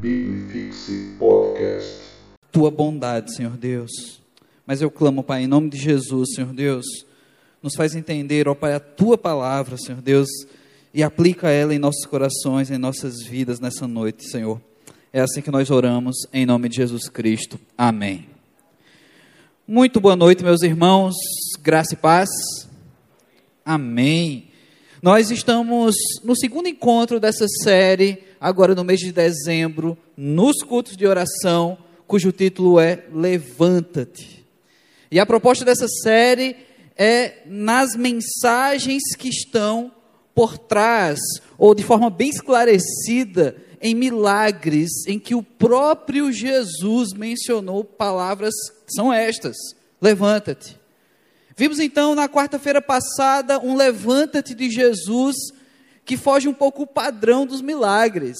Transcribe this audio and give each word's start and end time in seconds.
Bibifixe 0.00 1.16
Podcast. 1.18 2.02
tua 2.52 2.70
bondade, 2.70 3.34
Senhor 3.34 3.56
Deus. 3.56 3.90
Mas 4.64 4.80
eu 4.80 4.92
clamo, 4.92 5.24
Pai, 5.24 5.42
em 5.42 5.48
nome 5.48 5.70
de 5.70 5.76
Jesus, 5.76 6.34
Senhor 6.36 6.52
Deus, 6.52 6.86
nos 7.60 7.74
faz 7.74 7.96
entender, 7.96 8.46
ó 8.46 8.54
Pai, 8.54 8.74
a 8.74 8.80
tua 8.80 9.18
palavra, 9.18 9.76
Senhor 9.76 10.00
Deus, 10.00 10.28
e 10.94 11.02
aplica 11.02 11.50
ela 11.50 11.74
em 11.74 11.80
nossos 11.80 12.06
corações, 12.06 12.70
em 12.70 12.78
nossas 12.78 13.24
vidas 13.24 13.58
nessa 13.58 13.88
noite, 13.88 14.30
Senhor. 14.30 14.60
É 15.12 15.20
assim 15.20 15.42
que 15.42 15.50
nós 15.50 15.68
oramos, 15.68 16.28
em 16.32 16.46
nome 16.46 16.68
de 16.68 16.76
Jesus 16.76 17.08
Cristo. 17.08 17.58
Amém. 17.76 18.28
Muito 19.66 20.00
boa 20.00 20.14
noite, 20.14 20.44
meus 20.44 20.62
irmãos, 20.62 21.16
graça 21.60 21.94
e 21.94 21.96
paz. 21.96 22.28
Amém. 23.64 24.48
Nós 25.02 25.32
estamos 25.32 25.96
no 26.22 26.36
segundo 26.36 26.68
encontro 26.68 27.18
dessa 27.18 27.46
série, 27.64 28.27
agora 28.40 28.74
no 28.74 28.84
mês 28.84 29.00
de 29.00 29.12
dezembro, 29.12 29.96
nos 30.16 30.62
cultos 30.62 30.96
de 30.96 31.06
oração, 31.06 31.78
cujo 32.06 32.32
título 32.32 32.78
é 32.78 33.04
Levanta-te. 33.12 34.44
E 35.10 35.18
a 35.18 35.26
proposta 35.26 35.64
dessa 35.64 35.86
série 36.02 36.56
é 36.96 37.42
nas 37.46 37.94
mensagens 37.94 39.02
que 39.16 39.28
estão 39.28 39.92
por 40.34 40.58
trás, 40.58 41.18
ou 41.56 41.74
de 41.74 41.82
forma 41.82 42.10
bem 42.10 42.28
esclarecida, 42.28 43.56
em 43.80 43.94
milagres 43.94 45.06
em 45.06 45.18
que 45.18 45.34
o 45.34 45.42
próprio 45.42 46.32
Jesus 46.32 47.12
mencionou 47.12 47.84
palavras 47.84 48.54
que 48.86 48.92
são 48.92 49.12
estas: 49.12 49.56
levanta-te. 50.00 50.78
Vimos 51.56 51.80
então 51.80 52.14
na 52.14 52.28
quarta-feira 52.28 52.80
passada 52.80 53.58
um 53.58 53.76
levanta-te 53.76 54.54
de 54.54 54.70
Jesus 54.70 55.34
que 56.08 56.16
foge 56.16 56.48
um 56.48 56.54
pouco 56.54 56.84
o 56.84 56.86
padrão 56.86 57.44
dos 57.44 57.60
milagres. 57.60 58.38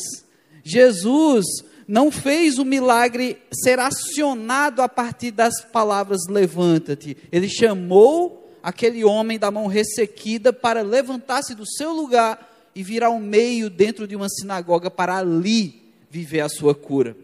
Jesus 0.64 1.44
não 1.86 2.10
fez 2.10 2.58
o 2.58 2.64
milagre 2.64 3.36
ser 3.52 3.78
acionado 3.78 4.80
a 4.80 4.88
partir 4.88 5.32
das 5.32 5.62
palavras 5.62 6.22
levanta-te. 6.30 7.14
Ele 7.30 7.46
chamou 7.46 8.50
aquele 8.62 9.04
homem 9.04 9.38
da 9.38 9.50
mão 9.50 9.66
ressequida 9.66 10.50
para 10.50 10.80
levantar-se 10.80 11.54
do 11.54 11.66
seu 11.66 11.92
lugar 11.92 12.70
e 12.74 12.82
vir 12.82 13.04
ao 13.04 13.20
meio 13.20 13.68
dentro 13.68 14.08
de 14.08 14.16
uma 14.16 14.30
sinagoga 14.30 14.90
para 14.90 15.18
ali 15.18 15.92
viver 16.10 16.40
a 16.40 16.48
sua 16.48 16.74
cura. 16.74 17.14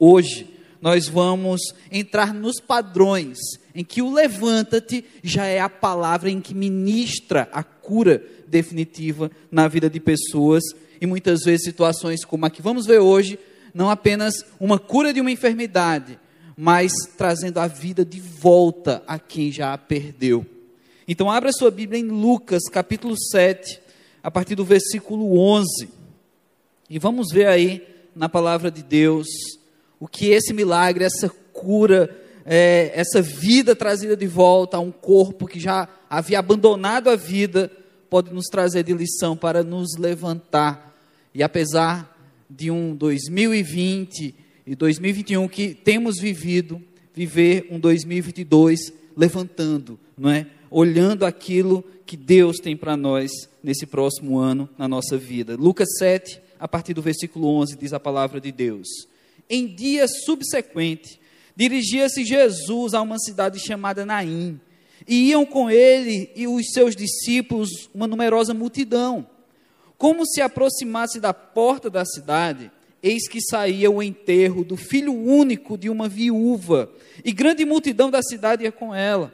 Hoje 0.00 0.50
nós 0.80 1.06
vamos 1.06 1.60
entrar 1.92 2.34
nos 2.34 2.58
padrões 2.60 3.38
em 3.74 3.84
que 3.84 4.02
o 4.02 4.12
levanta-te 4.12 5.04
já 5.22 5.46
é 5.46 5.60
a 5.60 5.68
palavra 5.68 6.30
em 6.30 6.40
que 6.40 6.54
ministra 6.54 7.48
a 7.52 7.62
cura 7.62 8.22
definitiva 8.46 9.30
na 9.50 9.66
vida 9.68 9.88
de 9.88 9.98
pessoas 9.98 10.62
e 11.00 11.06
muitas 11.06 11.40
vezes 11.44 11.64
situações 11.64 12.24
como 12.24 12.46
a 12.46 12.50
que 12.50 12.62
vamos 12.62 12.86
ver 12.86 13.00
hoje, 13.00 13.38
não 13.74 13.90
apenas 13.90 14.44
uma 14.60 14.78
cura 14.78 15.12
de 15.12 15.20
uma 15.20 15.30
enfermidade, 15.30 16.18
mas 16.56 16.92
trazendo 17.16 17.58
a 17.58 17.66
vida 17.66 18.04
de 18.04 18.20
volta 18.20 19.02
a 19.06 19.18
quem 19.18 19.50
já 19.50 19.72
a 19.72 19.78
perdeu. 19.78 20.46
Então 21.08 21.30
abra 21.30 21.52
sua 21.52 21.70
Bíblia 21.70 21.98
em 21.98 22.08
Lucas, 22.08 22.62
capítulo 22.70 23.16
7, 23.18 23.80
a 24.22 24.30
partir 24.30 24.54
do 24.54 24.64
versículo 24.64 25.38
11. 25.38 25.88
E 26.88 26.98
vamos 26.98 27.32
ver 27.32 27.46
aí 27.46 27.86
na 28.14 28.28
palavra 28.28 28.70
de 28.70 28.82
Deus 28.82 29.26
o 29.98 30.06
que 30.06 30.30
esse 30.30 30.52
milagre, 30.52 31.04
essa 31.04 31.28
cura, 31.52 32.21
é, 32.44 32.92
essa 32.94 33.22
vida 33.22 33.74
trazida 33.74 34.16
de 34.16 34.26
volta 34.26 34.76
a 34.76 34.80
um 34.80 34.90
corpo 34.90 35.46
que 35.46 35.60
já 35.60 35.88
havia 36.08 36.38
abandonado 36.38 37.08
a 37.08 37.16
vida, 37.16 37.70
pode 38.10 38.32
nos 38.32 38.46
trazer 38.46 38.84
de 38.84 38.92
lição 38.92 39.36
para 39.36 39.62
nos 39.62 39.96
levantar. 39.96 40.94
E 41.34 41.42
apesar 41.42 42.12
de 42.48 42.70
um 42.70 42.94
2020 42.94 44.34
e 44.66 44.74
2021 44.74 45.48
que 45.48 45.74
temos 45.74 46.18
vivido, 46.18 46.82
viver 47.14 47.66
um 47.70 47.78
2022 47.78 48.92
levantando, 49.16 49.98
não 50.16 50.30
é? 50.30 50.46
Olhando 50.70 51.24
aquilo 51.24 51.84
que 52.06 52.16
Deus 52.16 52.58
tem 52.58 52.76
para 52.76 52.96
nós 52.96 53.30
nesse 53.62 53.86
próximo 53.86 54.38
ano 54.38 54.68
na 54.76 54.88
nossa 54.88 55.16
vida. 55.16 55.56
Lucas 55.56 55.88
7, 55.98 56.40
a 56.58 56.68
partir 56.68 56.94
do 56.94 57.02
versículo 57.02 57.48
11, 57.48 57.76
diz 57.76 57.92
a 57.92 58.00
palavra 58.00 58.40
de 58.40 58.52
Deus. 58.52 58.88
Em 59.48 59.66
dia 59.66 60.06
subsequente, 60.08 61.20
dirigia-se 61.62 62.24
Jesus 62.24 62.92
a 62.92 63.00
uma 63.00 63.20
cidade 63.20 63.60
chamada 63.60 64.04
Naim, 64.04 64.60
e 65.06 65.30
iam 65.30 65.46
com 65.46 65.70
ele 65.70 66.28
e 66.34 66.48
os 66.48 66.72
seus 66.72 66.96
discípulos 66.96 67.88
uma 67.94 68.08
numerosa 68.08 68.52
multidão. 68.52 69.24
Como 69.96 70.26
se 70.26 70.40
aproximasse 70.40 71.20
da 71.20 71.32
porta 71.32 71.88
da 71.88 72.04
cidade, 72.04 72.68
eis 73.00 73.28
que 73.28 73.40
saía 73.40 73.88
o 73.88 74.02
enterro 74.02 74.64
do 74.64 74.76
filho 74.76 75.12
único 75.12 75.78
de 75.78 75.88
uma 75.88 76.08
viúva, 76.08 76.90
e 77.24 77.30
grande 77.30 77.64
multidão 77.64 78.10
da 78.10 78.22
cidade 78.22 78.64
ia 78.64 78.72
com 78.72 78.92
ela. 78.92 79.32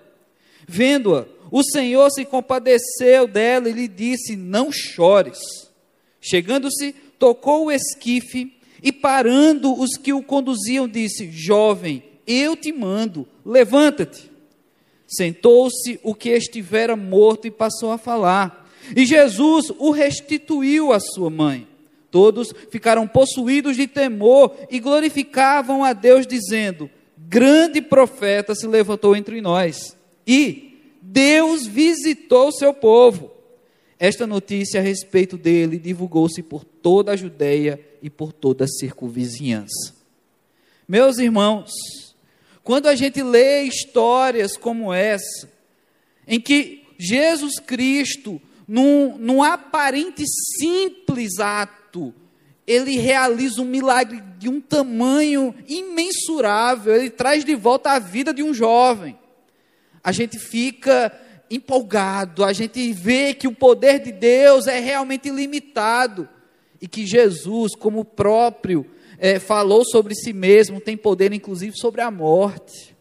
Vendo-a, 0.67 1.25
o 1.50 1.62
Senhor 1.62 2.11
se 2.11 2.27
compadeceu 2.27 3.27
dela 3.27 3.71
e 3.71 3.72
lhe 3.72 3.88
disse: 3.88 4.37
Não 4.37 4.71
chores. 4.71 5.38
Chegando-se, 6.21 6.94
tocou 7.19 7.67
o 7.67 7.72
esquife 7.72 8.53
e, 8.83 8.93
parando 8.93 9.72
os 9.81 9.97
que 9.97 10.12
o 10.12 10.22
conduziam, 10.22 10.87
disse: 10.87 11.31
Jovem, 11.31 12.03
eu 12.28 12.55
te 12.55 12.71
mando, 12.72 13.27
levanta-te. 13.44 14.31
Sentou-se 15.06 15.99
o 16.03 16.15
que 16.15 16.28
estivera 16.28 16.94
morto 16.94 17.47
e 17.47 17.50
passou 17.50 17.91
a 17.91 17.99
falar. 17.99 18.69
E 18.94 19.06
Jesus 19.06 19.72
o 19.78 19.91
restituiu 19.91 20.93
à 20.93 21.00
sua 21.00 21.31
mãe. 21.31 21.67
Todos 22.11 22.53
ficaram 22.71 23.06
possuídos 23.06 23.77
de 23.77 23.87
temor 23.87 24.55
e 24.71 24.78
glorificavam 24.78 25.83
a 25.83 25.93
Deus, 25.93 26.27
dizendo: 26.27 26.91
Grande 27.17 27.81
profeta 27.81 28.55
se 28.55 28.67
levantou 28.67 29.17
entre 29.17 29.41
nós. 29.41 29.97
E 30.27 30.97
Deus 31.00 31.67
visitou 31.67 32.49
o 32.49 32.53
seu 32.53 32.72
povo. 32.72 33.31
Esta 33.99 34.27
notícia 34.27 34.81
a 34.81 34.83
respeito 34.83 35.37
dele 35.37 35.78
divulgou-se 35.78 36.43
por 36.43 36.65
toda 36.65 37.12
a 37.12 37.17
Judéia 37.17 37.81
e 38.00 38.09
por 38.09 38.33
toda 38.33 38.65
a 38.65 38.69
circunvizinhança. 38.69 39.94
Meus 40.87 41.19
irmãos, 41.19 41.72
quando 42.69 42.87
a 42.87 42.95
gente 42.95 43.23
lê 43.23 43.62
histórias 43.62 44.55
como 44.55 44.93
essa, 44.93 45.51
em 46.27 46.39
que 46.39 46.84
Jesus 46.99 47.59
Cristo, 47.59 48.39
num, 48.69 49.17
num 49.17 49.43
aparente 49.43 50.23
simples 50.59 51.39
ato, 51.39 52.12
ele 52.67 52.99
realiza 52.99 53.62
um 53.62 53.65
milagre 53.65 54.23
de 54.37 54.51
um 54.51 54.61
tamanho 54.61 55.55
imensurável, 55.67 56.95
ele 56.95 57.09
traz 57.09 57.43
de 57.43 57.55
volta 57.55 57.93
a 57.93 57.99
vida 57.99 58.34
de 58.34 58.43
um 58.43 58.53
jovem. 58.53 59.19
A 60.05 60.12
gente 60.12 60.39
fica 60.39 61.11
empolgado, 61.50 62.45
a 62.45 62.53
gente 62.53 62.93
vê 62.93 63.33
que 63.33 63.49
o 63.49 63.55
poder 63.55 63.99
de 63.99 64.12
Deus 64.12 64.67
é 64.67 64.79
realmente 64.79 65.29
ilimitado 65.29 66.29
e 66.83 66.87
que 66.87 67.06
Jesus, 67.06 67.75
como 67.75 68.05
próprio 68.05 68.85
é, 69.19 69.39
falou 69.39 69.84
sobre 69.84 70.15
si 70.15 70.33
mesmo, 70.33 70.81
tem 70.81 70.97
poder 70.97 71.33
inclusive 71.33 71.77
sobre 71.77 72.01
a 72.01 72.11
morte. 72.11 72.97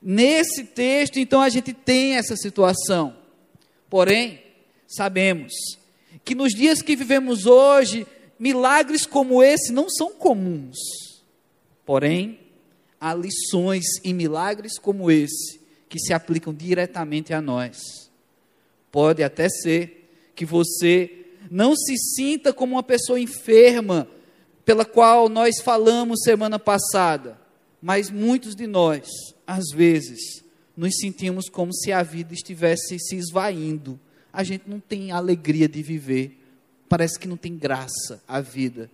Nesse 0.00 0.64
texto, 0.64 1.18
então, 1.18 1.40
a 1.40 1.48
gente 1.48 1.72
tem 1.72 2.16
essa 2.16 2.36
situação. 2.36 3.16
Porém, 3.88 4.42
sabemos 4.86 5.52
que 6.24 6.34
nos 6.34 6.52
dias 6.52 6.80
que 6.80 6.96
vivemos 6.96 7.46
hoje, 7.46 8.06
milagres 8.38 9.04
como 9.04 9.42
esse 9.42 9.72
não 9.72 9.88
são 9.88 10.12
comuns. 10.12 10.78
Porém, 11.84 12.38
há 13.00 13.14
lições 13.14 13.84
em 14.04 14.14
milagres 14.14 14.78
como 14.78 15.10
esse 15.10 15.60
que 15.88 15.98
se 15.98 16.12
aplicam 16.12 16.54
diretamente 16.54 17.32
a 17.32 17.42
nós. 17.42 18.10
Pode 18.92 19.22
até 19.22 19.48
ser 19.48 20.08
que 20.34 20.44
você 20.44 21.26
não 21.50 21.74
se 21.74 21.96
sinta 21.96 22.52
como 22.52 22.76
uma 22.76 22.82
pessoa 22.82 23.18
enferma, 23.18 24.08
pela 24.70 24.84
qual 24.84 25.28
nós 25.28 25.60
falamos 25.60 26.20
semana 26.22 26.56
passada, 26.56 27.36
mas 27.82 28.08
muitos 28.08 28.54
de 28.54 28.68
nós, 28.68 29.08
às 29.44 29.64
vezes, 29.74 30.44
nos 30.76 30.96
sentimos 30.96 31.48
como 31.48 31.74
se 31.74 31.90
a 31.90 32.04
vida 32.04 32.32
estivesse 32.32 32.96
se 33.00 33.16
esvaindo. 33.16 33.98
A 34.32 34.44
gente 34.44 34.70
não 34.70 34.78
tem 34.78 35.10
alegria 35.10 35.68
de 35.68 35.82
viver, 35.82 36.40
parece 36.88 37.18
que 37.18 37.26
não 37.26 37.36
tem 37.36 37.56
graça 37.56 38.22
a 38.28 38.40
vida. 38.40 38.88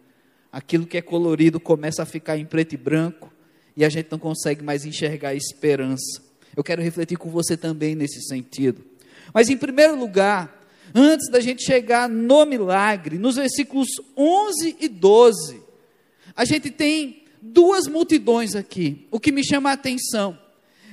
Aquilo 0.50 0.86
que 0.86 0.96
é 0.96 1.02
colorido 1.02 1.60
começa 1.60 2.02
a 2.02 2.06
ficar 2.06 2.38
em 2.38 2.46
preto 2.46 2.72
e 2.72 2.78
branco 2.78 3.30
e 3.76 3.84
a 3.84 3.90
gente 3.90 4.08
não 4.10 4.18
consegue 4.18 4.64
mais 4.64 4.86
enxergar 4.86 5.28
a 5.28 5.34
esperança. 5.34 6.22
Eu 6.56 6.64
quero 6.64 6.80
refletir 6.80 7.18
com 7.18 7.28
você 7.28 7.54
também 7.54 7.94
nesse 7.94 8.22
sentido. 8.22 8.82
Mas, 9.34 9.50
em 9.50 9.58
primeiro 9.58 9.94
lugar, 9.94 10.58
antes 10.94 11.30
da 11.30 11.38
gente 11.38 11.62
chegar 11.62 12.08
no 12.08 12.46
milagre, 12.46 13.18
nos 13.18 13.36
versículos 13.36 13.88
11 14.16 14.78
e 14.80 14.88
12, 14.88 15.65
a 16.36 16.44
gente 16.44 16.70
tem 16.70 17.24
duas 17.40 17.86
multidões 17.86 18.54
aqui, 18.54 19.06
o 19.10 19.18
que 19.18 19.32
me 19.32 19.42
chama 19.44 19.70
a 19.70 19.72
atenção. 19.72 20.38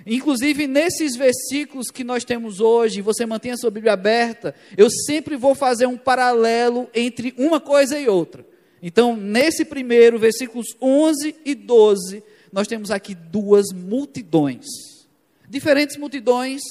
Inclusive, 0.05 0.67
nesses 0.67 1.15
versículos 1.15 1.89
que 1.89 2.03
nós 2.03 2.23
temos 2.23 2.59
hoje, 2.59 3.01
você 3.01 3.25
mantém 3.25 3.51
a 3.51 3.57
sua 3.57 3.71
Bíblia 3.71 3.93
aberta, 3.93 4.53
eu 4.77 4.89
sempre 4.89 5.35
vou 5.35 5.55
fazer 5.55 5.85
um 5.85 5.97
paralelo 5.97 6.89
entre 6.93 7.33
uma 7.37 7.59
coisa 7.59 7.99
e 7.99 8.07
outra. 8.07 8.45
Então, 8.81 9.15
nesse 9.15 9.63
primeiro, 9.63 10.19
versículos 10.19 10.67
11 10.81 11.35
e 11.45 11.55
12, 11.55 12.23
nós 12.51 12.67
temos 12.67 12.91
aqui 12.91 13.15
duas 13.15 13.71
multidões. 13.73 14.65
Diferentes 15.49 15.95
multidões, 15.95 16.61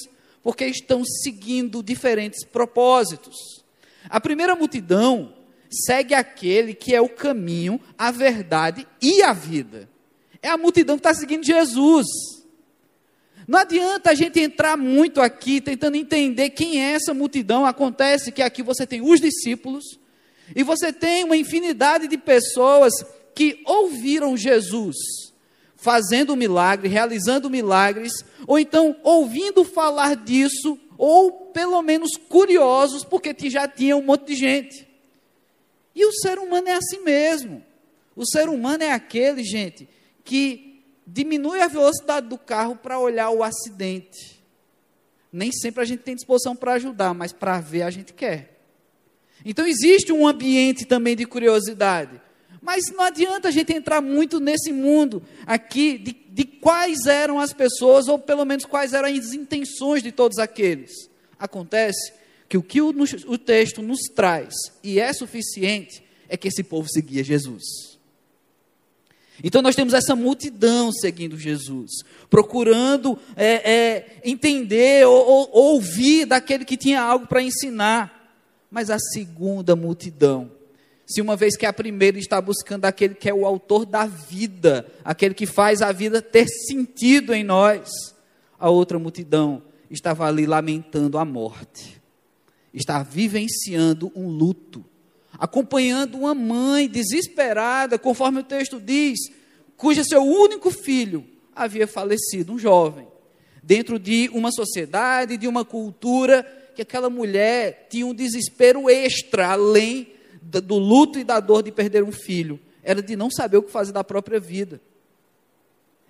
porque 0.42 0.66
estão 0.66 1.02
seguindo 1.04 1.82
diferentes 1.82 2.44
propósitos. 2.44 3.36
A 4.10 4.20
primeira 4.20 4.54
multidão 4.54 5.32
segue 5.72 6.14
aquele 6.14 6.74
que 6.74 6.94
é 6.94 7.00
o 7.00 7.08
caminho, 7.08 7.80
a 7.96 8.10
verdade 8.10 8.86
e 9.00 9.22
a 9.22 9.32
vida. 9.32 9.88
É 10.42 10.48
a 10.48 10.56
multidão 10.56 10.96
que 10.96 11.00
está 11.00 11.14
seguindo 11.14 11.44
Jesus. 11.44 12.06
Não 13.46 13.58
adianta 13.58 14.10
a 14.10 14.14
gente 14.14 14.40
entrar 14.40 14.76
muito 14.76 15.20
aqui 15.20 15.60
tentando 15.60 15.96
entender 15.96 16.50
quem 16.50 16.82
é 16.82 16.92
essa 16.92 17.12
multidão. 17.12 17.66
Acontece 17.66 18.30
que 18.32 18.42
aqui 18.42 18.62
você 18.62 18.86
tem 18.86 19.00
os 19.00 19.20
discípulos 19.20 19.98
e 20.54 20.62
você 20.62 20.92
tem 20.92 21.24
uma 21.24 21.36
infinidade 21.36 22.08
de 22.08 22.18
pessoas 22.18 22.92
que 23.34 23.62
ouviram 23.64 24.36
Jesus 24.36 24.96
fazendo 25.82 26.36
milagre, 26.36 26.88
realizando 26.88 27.50
milagres, 27.50 28.12
ou 28.46 28.56
então 28.56 28.94
ouvindo 29.02 29.64
falar 29.64 30.14
disso, 30.14 30.78
ou 30.96 31.32
pelo 31.52 31.82
menos 31.82 32.12
curiosos, 32.28 33.02
porque 33.02 33.34
já 33.50 33.66
tinha 33.66 33.96
um 33.96 34.02
monte 34.02 34.28
de 34.28 34.36
gente. 34.36 34.91
E 35.94 36.04
o 36.06 36.12
ser 36.12 36.38
humano 36.38 36.68
é 36.68 36.72
assim 36.72 37.02
mesmo. 37.02 37.62
O 38.14 38.26
ser 38.26 38.48
humano 38.48 38.82
é 38.82 38.92
aquele, 38.92 39.42
gente, 39.42 39.88
que 40.24 40.84
diminui 41.06 41.60
a 41.60 41.68
velocidade 41.68 42.28
do 42.28 42.38
carro 42.38 42.76
para 42.76 42.98
olhar 42.98 43.30
o 43.30 43.42
acidente. 43.42 44.42
Nem 45.32 45.50
sempre 45.50 45.82
a 45.82 45.84
gente 45.84 46.00
tem 46.00 46.14
disposição 46.14 46.54
para 46.54 46.74
ajudar, 46.74 47.14
mas 47.14 47.32
para 47.32 47.60
ver 47.60 47.82
a 47.82 47.90
gente 47.90 48.12
quer. 48.12 48.60
Então 49.44 49.66
existe 49.66 50.12
um 50.12 50.26
ambiente 50.26 50.84
também 50.84 51.16
de 51.16 51.24
curiosidade. 51.24 52.20
Mas 52.60 52.84
não 52.92 53.02
adianta 53.02 53.48
a 53.48 53.50
gente 53.50 53.72
entrar 53.72 54.00
muito 54.00 54.38
nesse 54.38 54.72
mundo 54.72 55.22
aqui 55.44 55.98
de, 55.98 56.12
de 56.12 56.44
quais 56.44 57.06
eram 57.06 57.40
as 57.40 57.52
pessoas, 57.52 58.06
ou 58.06 58.18
pelo 58.18 58.44
menos 58.44 58.64
quais 58.64 58.92
eram 58.92 59.08
as 59.08 59.32
intenções 59.32 60.02
de 60.02 60.12
todos 60.12 60.38
aqueles. 60.38 60.92
Acontece 61.38 62.12
que 62.52 62.58
o 62.58 62.62
que 62.62 62.82
o, 62.82 62.92
o 63.28 63.38
texto 63.38 63.80
nos 63.80 64.00
traz, 64.14 64.52
e 64.84 65.00
é 65.00 65.10
suficiente, 65.14 66.02
é 66.28 66.36
que 66.36 66.48
esse 66.48 66.62
povo 66.62 66.86
seguia 66.86 67.24
Jesus. 67.24 67.62
Então 69.42 69.62
nós 69.62 69.74
temos 69.74 69.94
essa 69.94 70.14
multidão 70.14 70.92
seguindo 70.92 71.38
Jesus, 71.38 71.90
procurando 72.28 73.18
é, 73.36 73.72
é, 73.72 74.20
entender 74.22 75.06
ou, 75.06 75.26
ou, 75.26 75.50
ouvir 75.50 76.26
daquele 76.26 76.66
que 76.66 76.76
tinha 76.76 77.00
algo 77.00 77.26
para 77.26 77.40
ensinar. 77.40 78.36
Mas 78.70 78.90
a 78.90 78.98
segunda 78.98 79.74
multidão, 79.74 80.50
se 81.06 81.22
uma 81.22 81.36
vez 81.36 81.56
que 81.56 81.64
a 81.64 81.72
primeira 81.72 82.18
está 82.18 82.38
buscando 82.38 82.84
aquele 82.84 83.14
que 83.14 83.30
é 83.30 83.34
o 83.34 83.46
autor 83.46 83.86
da 83.86 84.04
vida, 84.04 84.86
aquele 85.02 85.32
que 85.32 85.46
faz 85.46 85.80
a 85.80 85.90
vida 85.90 86.20
ter 86.20 86.46
sentido 86.46 87.32
em 87.32 87.42
nós, 87.42 87.88
a 88.58 88.68
outra 88.68 88.98
multidão 88.98 89.62
estava 89.90 90.26
ali 90.26 90.44
lamentando 90.44 91.16
a 91.16 91.24
morte, 91.24 92.01
está 92.72 93.02
vivenciando 93.02 94.10
um 94.14 94.28
luto, 94.28 94.84
acompanhando 95.38 96.18
uma 96.18 96.34
mãe 96.34 96.88
desesperada, 96.88 97.98
conforme 97.98 98.40
o 98.40 98.44
texto 98.44 98.80
diz, 98.80 99.18
cujo 99.76 100.04
seu 100.04 100.22
único 100.22 100.70
filho 100.70 101.24
havia 101.54 101.86
falecido, 101.86 102.52
um 102.52 102.58
jovem, 102.58 103.06
dentro 103.62 103.98
de 103.98 104.30
uma 104.32 104.50
sociedade, 104.50 105.36
de 105.36 105.46
uma 105.46 105.64
cultura 105.64 106.42
que 106.74 106.82
aquela 106.82 107.10
mulher 107.10 107.86
tinha 107.90 108.06
um 108.06 108.14
desespero 108.14 108.88
extra, 108.88 109.48
além 109.48 110.08
do 110.40 110.78
luto 110.78 111.18
e 111.18 111.24
da 111.24 111.38
dor 111.38 111.62
de 111.62 111.70
perder 111.70 112.02
um 112.02 112.12
filho, 112.12 112.58
era 112.82 113.02
de 113.02 113.14
não 113.14 113.30
saber 113.30 113.58
o 113.58 113.62
que 113.62 113.70
fazer 113.70 113.92
da 113.92 114.02
própria 114.02 114.40
vida. 114.40 114.80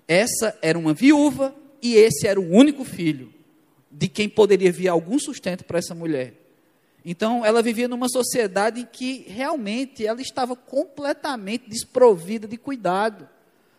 Essa 0.07 0.57
era 0.63 0.79
uma 0.79 0.95
viúva 0.95 1.55
e 1.83 1.95
esse 1.95 2.27
era 2.27 2.41
o 2.41 2.51
único 2.51 2.85
filho 2.85 3.33
de 3.91 4.09
quem 4.09 4.29
poderia 4.29 4.73
vir 4.73 4.89
algum 4.89 5.19
sustento 5.19 5.65
para 5.65 5.79
essa 5.79 5.95
mulher. 5.95 6.42
Então, 7.05 7.45
ela 7.45 7.63
vivia 7.63 7.89
numa 7.89 8.09
sociedade 8.09 8.81
em 8.81 8.87
que 8.87 9.25
realmente 9.29 10.07
ela 10.07 10.21
estava 10.21 10.55
completamente 10.55 11.69
desprovida 11.69 12.47
de 12.47 12.57
cuidado. 12.57 13.29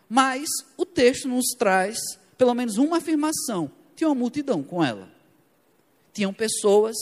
Mas 0.09 0.47
o 0.77 0.85
texto 0.85 1.27
nos 1.27 1.47
traz 1.57 1.97
pelo 2.37 2.53
menos 2.53 2.77
uma 2.77 2.97
afirmação: 2.97 3.71
tinha 3.95 4.09
uma 4.09 4.15
multidão 4.15 4.61
com 4.61 4.83
ela. 4.83 5.09
Tinham 6.11 6.33
pessoas 6.33 6.95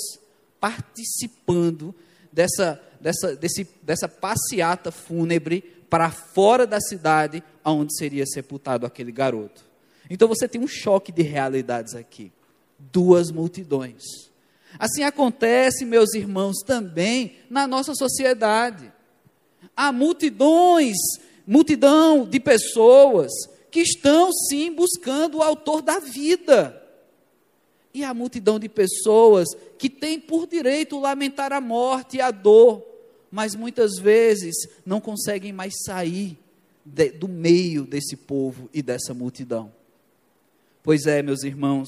participando 0.60 1.94
dessa 2.32 2.80
dessa, 3.02 3.36
desse, 3.36 3.68
dessa 3.82 4.08
passeata 4.08 4.92
fúnebre 4.92 5.62
para 5.90 6.12
fora 6.12 6.66
da 6.66 6.80
cidade 6.80 7.44
onde 7.66 7.98
seria 7.98 8.26
sepultado 8.26 8.86
aquele 8.86 9.12
garoto. 9.12 9.66
Então 10.10 10.28
você 10.28 10.48
tem 10.48 10.62
um 10.62 10.68
choque 10.68 11.12
de 11.12 11.24
realidades 11.24 11.96
aqui. 11.96 12.32
Duas 12.78 13.32
multidões. 13.32 14.31
Assim 14.80 15.04
acontece, 15.04 15.86
meus 15.86 16.14
irmãos, 16.14 16.58
também 16.66 17.36
na 17.50 17.68
nossa 17.68 17.94
sociedade. 17.94 18.92
Há 19.76 19.92
multidões, 19.92 20.98
multidão 21.46 22.26
de 22.26 22.40
pessoas 22.40 23.32
que 23.70 23.82
estão 23.82 24.32
sim 24.32 24.74
buscando 24.74 25.38
o 25.38 25.42
autor 25.42 25.82
da 25.82 26.00
vida. 26.00 26.78
E 27.94 28.04
a 28.04 28.14
multidão 28.14 28.60
de 28.60 28.70
pessoas 28.70 29.48
que 29.78 29.90
tem 29.90 30.20
por 30.20 30.48
direito 30.48 31.00
lamentar 31.00 31.52
a 31.52 31.60
morte 31.62 32.18
e 32.18 32.22
a 32.22 32.32
dor, 32.32 32.86
mas 33.30 33.56
muitas 33.56 34.00
vezes 34.00 34.56
não 34.86 35.02
conseguem 35.02 35.52
mais 35.52 35.74
sair 35.86 36.38
de, 36.86 37.10
do 37.12 37.28
meio 37.28 37.86
desse 37.86 38.16
povo 38.16 38.70
e 38.74 38.82
dessa 38.82 39.14
multidão. 39.14 39.72
Pois 40.84 41.06
é, 41.06 41.22
meus 41.22 41.44
irmãos, 41.44 41.88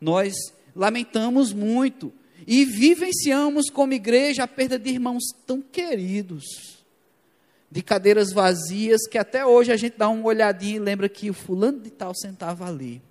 nós 0.00 0.34
lamentamos 0.74 1.52
muito 1.52 2.12
e 2.46 2.64
vivenciamos 2.64 3.70
como 3.70 3.92
igreja 3.92 4.44
a 4.44 4.48
perda 4.48 4.78
de 4.78 4.90
irmãos 4.90 5.24
tão 5.46 5.62
queridos, 5.62 6.44
de 7.70 7.82
cadeiras 7.82 8.32
vazias, 8.32 9.06
que 9.08 9.18
até 9.18 9.44
hoje 9.44 9.72
a 9.72 9.76
gente 9.76 9.96
dá 9.96 10.08
uma 10.08 10.26
olhadinha 10.26 10.76
e 10.76 10.80
lembra 10.80 11.08
que 11.08 11.30
o 11.30 11.34
fulano 11.34 11.80
de 11.80 11.90
tal 11.90 12.14
sentava 12.14 12.66
ali. 12.66 13.02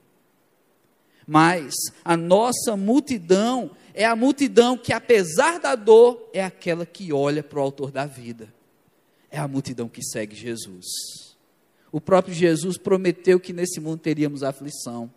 Mas 1.26 1.74
a 2.04 2.18
nossa 2.18 2.76
multidão 2.76 3.72
é 3.94 4.06
a 4.06 4.16
multidão 4.16 4.78
que, 4.78 4.92
apesar 4.92 5.60
da 5.60 5.76
dor, 5.76 6.30
é 6.34 6.44
aquela 6.44 6.86
que 6.86 7.14
olha 7.14 7.42
para 7.42 7.60
o 7.60 7.62
Autor 7.62 7.92
da 7.92 8.06
vida. 8.06 8.54
É 9.32 9.40
a 9.40 9.48
multidão 9.48 9.88
que 9.88 10.04
segue 10.04 10.36
Jesus. 10.36 10.86
O 11.92 12.02
próprio 12.02 12.34
Jesus 12.34 12.78
prometeu 12.78 13.40
que 13.40 13.54
nesse 13.54 13.80
mundo 13.80 14.00
teríamos 14.00 14.44
aflição. 14.44 15.10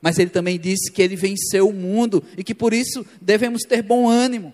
Mas 0.00 0.18
ele 0.18 0.30
também 0.30 0.58
disse 0.58 0.90
que 0.92 1.02
ele 1.02 1.16
venceu 1.16 1.68
o 1.68 1.72
mundo 1.72 2.22
e 2.36 2.44
que 2.44 2.54
por 2.54 2.72
isso 2.72 3.04
devemos 3.20 3.62
ter 3.62 3.82
bom 3.82 4.08
ânimo. 4.08 4.52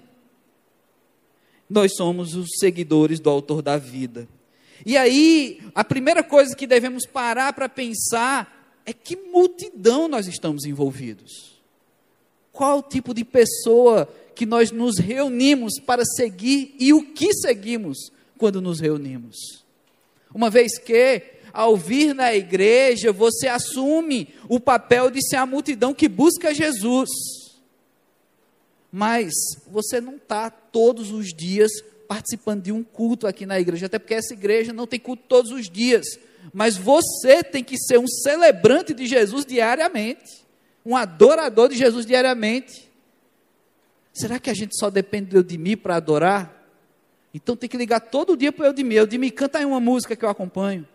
Nós 1.69 1.95
somos 1.97 2.35
os 2.35 2.49
seguidores 2.59 3.21
do 3.21 3.31
Autor 3.31 3.63
da 3.63 3.77
vida. 3.77 4.29
E 4.85 4.97
aí, 4.97 5.61
a 5.75 5.83
primeira 5.85 6.23
coisa 6.23 6.55
que 6.55 6.67
devemos 6.67 7.07
parar 7.07 7.53
para 7.53 7.69
pensar 7.69 8.81
é 8.85 8.93
que 8.93 9.17
multidão 9.17 10.09
nós 10.09 10.27
estamos 10.27 10.65
envolvidos. 10.65 11.55
Qual 12.53 12.83
tipo 12.83 13.15
de 13.15 13.25
pessoa 13.25 14.09
que 14.35 14.47
nós 14.47 14.71
nos 14.71 14.99
reunimos 14.99 15.81
para 15.81 16.05
seguir 16.05 16.75
e 16.79 16.93
o 16.93 17.13
que 17.13 17.33
seguimos 17.35 18.13
quando 18.37 18.61
nos 18.61 18.81
reunimos? 18.81 19.65
Uma 20.35 20.51
vez 20.51 20.79
que, 20.79 21.23
ao 21.55 21.77
vir 21.77 22.15
na 22.15 22.35
igreja, 22.35 23.13
você 23.13 23.49
assume 23.49 24.35
o 24.49 24.61
papel 24.61 25.11
de 25.11 25.27
ser 25.27 25.37
a 25.37 25.47
multidão 25.47 25.95
que 25.95 26.09
busca 26.09 26.53
Jesus. 26.53 27.09
Mas 28.93 29.33
você 29.67 30.01
não 30.01 30.17
está 30.17 30.51
todos 30.51 31.11
os 31.11 31.33
dias 31.33 31.71
participando 32.07 32.63
de 32.63 32.73
um 32.73 32.85
culto 32.85 33.27
aqui 33.27 33.47
na 33.47 33.59
igreja, 33.59 33.87
até 33.87 33.99
porque 33.99 34.15
essa 34.15 34.35
igreja 34.35 34.73
não 34.73 34.87
tem 34.87 35.01
culto 35.01 35.23
todos 35.27 35.51
os 35.51 35.71
dias. 35.71 36.05
Mas 36.53 36.77
você 36.77 37.43
tem 37.43 37.65
que 37.65 37.79
ser 37.79 37.99
um 37.99 38.07
celebrante 38.07 38.93
de 38.93 39.07
Jesus 39.07 39.47
diariamente 39.47 40.45
um 40.85 40.97
adorador 40.97 41.69
de 41.69 41.77
Jesus 41.77 42.05
diariamente. 42.05 42.91
Será 44.13 44.39
que 44.39 44.51
a 44.51 44.55
gente 44.55 44.79
só 44.79 44.91
depende 44.91 45.31
do 45.31 45.39
Eudimir 45.39 45.79
para 45.79 45.97
adorar? 45.97 46.63
Então 47.33 47.57
tem 47.57 47.69
que 47.69 47.77
ligar 47.77 48.01
todo 48.01 48.37
dia 48.37 48.53
para 48.53 48.65
o 48.65 48.67
Eudimir. 48.67 48.99
Eudimir, 48.99 49.33
canta 49.33 49.59
aí 49.59 49.65
uma 49.65 49.81
música 49.81 50.15
que 50.15 50.25
eu 50.25 50.29
acompanho. 50.29 50.87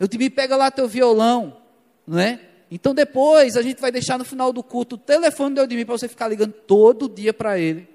Eudimir, 0.00 0.32
pega 0.32 0.56
lá 0.56 0.70
teu 0.70 0.88
violão, 0.88 1.58
não 2.06 2.18
é? 2.18 2.40
Então 2.70 2.94
depois 2.94 3.56
a 3.56 3.62
gente 3.62 3.80
vai 3.80 3.92
deixar 3.92 4.18
no 4.18 4.24
final 4.24 4.52
do 4.52 4.62
culto 4.62 4.96
o 4.96 4.98
telefone 4.98 5.54
do 5.54 5.60
Eudimir 5.60 5.86
para 5.86 5.98
você 5.98 6.08
ficar 6.08 6.26
ligando 6.26 6.52
todo 6.52 7.08
dia 7.08 7.32
para 7.32 7.58
ele, 7.58 7.86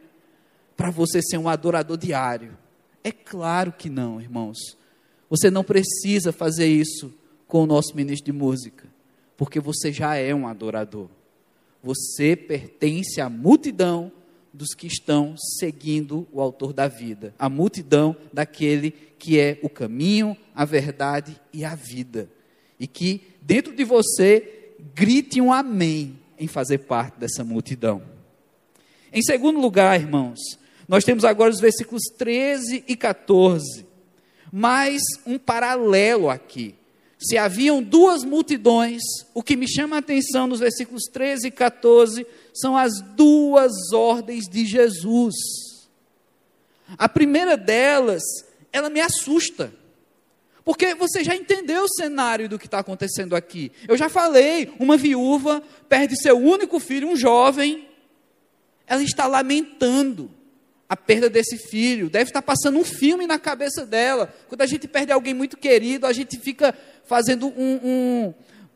para 0.78 0.92
você 0.92 1.22
ser 1.22 1.38
um 1.38 1.50
adorador 1.50 1.98
diário. 1.98 2.58
É 3.04 3.12
claro 3.12 3.74
que 3.74 3.90
não, 3.90 4.22
irmãos. 4.22 4.78
Você 5.30 5.50
não 5.50 5.64
precisa 5.64 6.32
fazer 6.32 6.68
isso 6.68 7.14
com 7.48 7.64
o 7.64 7.66
nosso 7.66 7.96
ministro 7.96 8.26
de 8.26 8.32
música 8.32 8.96
porque 9.38 9.60
você 9.60 9.92
já 9.92 10.16
é 10.16 10.34
um 10.34 10.48
adorador. 10.48 11.08
Você 11.84 12.36
pertence 12.36 13.22
à 13.22 13.30
multidão 13.30 14.12
dos 14.56 14.74
que 14.74 14.88
estão 14.88 15.36
seguindo 15.38 16.28
o 16.32 16.42
autor 16.42 16.74
da 16.74 16.88
vida, 16.88 17.36
a 17.38 17.50
multidão 17.50 18.16
daquele 18.32 18.92
que 19.20 19.40
é 19.40 19.60
o 19.62 19.70
caminho, 19.70 20.36
a 20.56 20.66
verdade 20.66 21.40
e 21.54 21.66
a 21.66 21.76
vida. 21.76 22.30
E 22.80 22.88
que 22.88 23.22
dentro 23.42 23.76
de 23.76 23.84
você 23.84 24.74
grite 24.94 25.42
um 25.42 25.52
amém 25.52 26.20
em 26.38 26.48
fazer 26.48 26.80
parte 26.80 27.20
dessa 27.20 27.44
multidão. 27.44 28.02
Em 29.12 29.22
segundo 29.22 29.60
lugar, 29.60 30.00
irmãos, 30.00 30.40
nós 30.88 31.04
temos 31.04 31.26
agora 31.26 31.52
os 31.52 31.60
versículos 31.60 32.04
13 32.18 32.84
e 32.88 32.96
14, 32.96 33.86
mais 34.52 35.02
um 35.26 35.38
paralelo 35.38 36.30
aqui. 36.30 36.76
Se 37.18 37.38
haviam 37.38 37.82
duas 37.82 38.24
multidões, 38.24 39.02
o 39.34 39.42
que 39.42 39.56
me 39.56 39.68
chama 39.68 39.96
a 39.96 40.00
atenção 40.00 40.48
nos 40.48 40.60
versículos 40.60 41.04
13 41.12 41.48
e 41.48 41.52
14 41.52 42.28
são 42.56 42.78
as 42.78 43.02
duas 43.16 43.92
ordens 43.92 44.46
de 44.48 44.66
Jesus. 44.66 45.36
A 46.98 47.10
primeira 47.10 47.58
delas, 47.58 48.24
ela 48.72 48.90
me 48.90 49.02
assusta. 49.02 49.74
Porque 50.64 50.96
você 50.96 51.24
já 51.24 51.36
entendeu 51.36 51.84
o 51.84 51.90
cenário 51.90 52.50
do 52.50 52.58
que 52.58 52.66
está 52.66 52.80
acontecendo 52.80 53.36
aqui. 53.36 53.72
Eu 53.88 53.96
já 53.96 54.10
falei: 54.10 54.74
uma 54.80 54.98
viúva 54.98 55.62
perde 55.88 56.20
seu 56.20 56.38
único 56.38 56.80
filho, 56.80 57.10
um 57.10 57.16
jovem. 57.16 57.88
Ela 58.88 59.04
está 59.04 59.28
lamentando 59.28 60.32
a 60.88 60.96
perda 60.96 61.30
desse 61.30 61.58
filho. 61.58 62.10
Deve 62.10 62.30
estar 62.30 62.42
passando 62.42 62.80
um 62.80 62.84
filme 62.84 63.28
na 63.28 63.38
cabeça 63.38 63.86
dela. 63.86 64.34
Quando 64.48 64.62
a 64.62 64.66
gente 64.66 64.88
perde 64.88 65.12
alguém 65.12 65.34
muito 65.34 65.58
querido, 65.58 66.08
a 66.08 66.14
gente 66.14 66.40
fica 66.40 66.74
fazendo 67.04 67.48
um. 67.48 68.34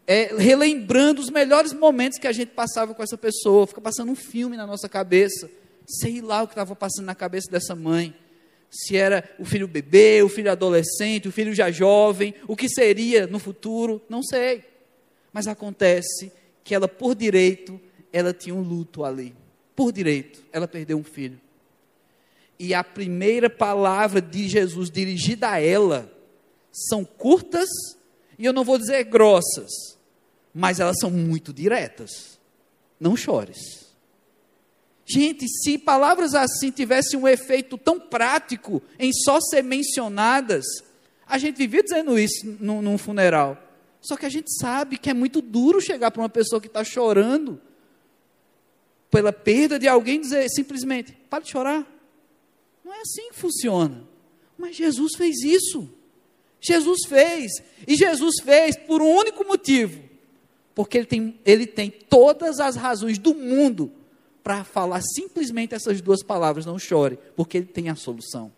É, 0.10 0.36
relembrando 0.36 1.22
os 1.22 1.30
melhores 1.30 1.72
momentos 1.72 2.18
que 2.18 2.26
a 2.26 2.32
gente 2.32 2.50
passava 2.50 2.96
com 2.96 3.04
essa 3.04 3.16
pessoa. 3.16 3.68
Fica 3.68 3.80
passando 3.80 4.12
um 4.12 4.16
filme 4.16 4.58
na 4.58 4.66
nossa 4.66 4.90
cabeça. 4.90 5.48
Sei 5.86 6.20
lá 6.20 6.42
o 6.42 6.48
que 6.48 6.54
estava 6.54 6.76
passando 6.76 7.06
na 7.06 7.14
cabeça 7.14 7.52
dessa 7.52 7.76
mãe. 7.76 8.16
Se 8.72 8.98
era 8.98 9.24
o 9.38 9.46
filho 9.46 9.68
bebê, 9.68 10.24
o 10.24 10.30
filho 10.30 10.52
adolescente, 10.52 11.28
o 11.28 11.32
filho 11.32 11.54
já 11.54 11.70
jovem, 11.70 12.34
o 12.48 12.56
que 12.56 12.68
seria 12.68 13.28
no 13.28 13.38
futuro, 13.38 14.02
não 14.10 14.24
sei. 14.24 14.64
Mas 15.32 15.48
acontece 15.48 16.32
que 16.64 16.74
ela, 16.74 16.88
por 16.88 17.14
direito, 17.14 17.80
ela 18.12 18.34
tinha 18.34 18.56
um 18.56 18.62
luto 18.62 19.04
ali. 19.04 19.36
Por 19.76 19.92
direito, 19.92 20.44
ela 20.52 20.68
perdeu 20.68 20.98
um 20.98 21.04
filho 21.04 21.40
e 22.60 22.74
a 22.74 22.84
primeira 22.84 23.50
palavra 23.50 24.22
de 24.22 24.50
Jesus 24.50 24.92
dirigida 24.92 25.50
a 25.50 25.62
ela 25.62 26.12
são 26.72 27.06
curtas 27.06 27.70
e 28.38 28.46
eu 28.46 28.52
não 28.52 28.66
vou 28.66 28.78
dizer 28.78 29.06
grossas, 29.06 29.98
mas 30.54 30.80
elas 30.80 30.98
são 31.00 31.12
muito 31.12 31.54
diretas. 31.54 32.40
Não 33.00 33.16
chores. 33.16 33.90
Gente, 35.06 35.48
se 35.48 35.78
palavras 35.78 36.36
assim 36.36 36.70
tivessem 36.70 37.20
um 37.20 37.28
efeito 37.28 37.78
tão 37.78 38.00
prático 38.00 38.82
em 39.00 39.12
só 39.12 39.40
ser 39.42 39.64
mencionadas, 39.64 40.66
a 41.26 41.38
gente 41.38 41.58
vivia 41.58 41.82
dizendo 41.82 42.18
isso 42.18 42.46
num, 42.60 42.82
num 42.82 42.98
funeral. 42.98 43.58
Só 44.02 44.16
que 44.16 44.26
a 44.26 44.30
gente 44.30 44.52
sabe 44.60 44.98
que 44.98 45.10
é 45.10 45.14
muito 45.14 45.42
duro 45.42 45.82
chegar 45.82 46.12
para 46.12 46.22
uma 46.22 46.30
pessoa 46.30 46.62
que 46.62 46.68
está 46.68 46.84
chorando 46.84 47.60
pela 49.10 49.34
perda 49.34 49.80
de 49.80 49.88
alguém 49.88 50.16
e 50.16 50.22
dizer 50.22 50.50
simplesmente: 50.50 51.12
para 51.30 51.44
de 51.44 51.50
chorar 51.50 52.00
não 52.90 52.96
é 52.96 53.02
assim 53.02 53.30
que 53.30 53.36
funciona. 53.36 54.04
Mas 54.58 54.76
Jesus 54.76 55.12
fez 55.16 55.44
isso. 55.44 55.88
Jesus 56.60 57.02
fez. 57.08 57.52
E 57.88 57.96
Jesus 57.96 58.38
fez 58.44 58.76
por 58.76 59.00
um 59.00 59.16
único 59.16 59.46
motivo. 59.46 60.09
Porque 60.80 60.98
ele 60.98 61.06
tem, 61.06 61.38
ele 61.46 61.68
tem 61.68 61.92
todas 61.92 62.62
as 62.62 62.78
razões 62.78 63.18
do 63.18 63.36
mundo 63.36 63.92
para 64.42 64.64
falar 64.64 65.02
simplesmente 65.02 65.76
essas 65.76 66.00
duas 66.00 66.24
palavras: 66.24 66.66
não 66.66 66.80
chore, 66.80 67.20
porque 67.36 67.58
ele 67.58 67.66
tem 67.66 67.90
a 67.90 67.98
solução. 67.98 68.50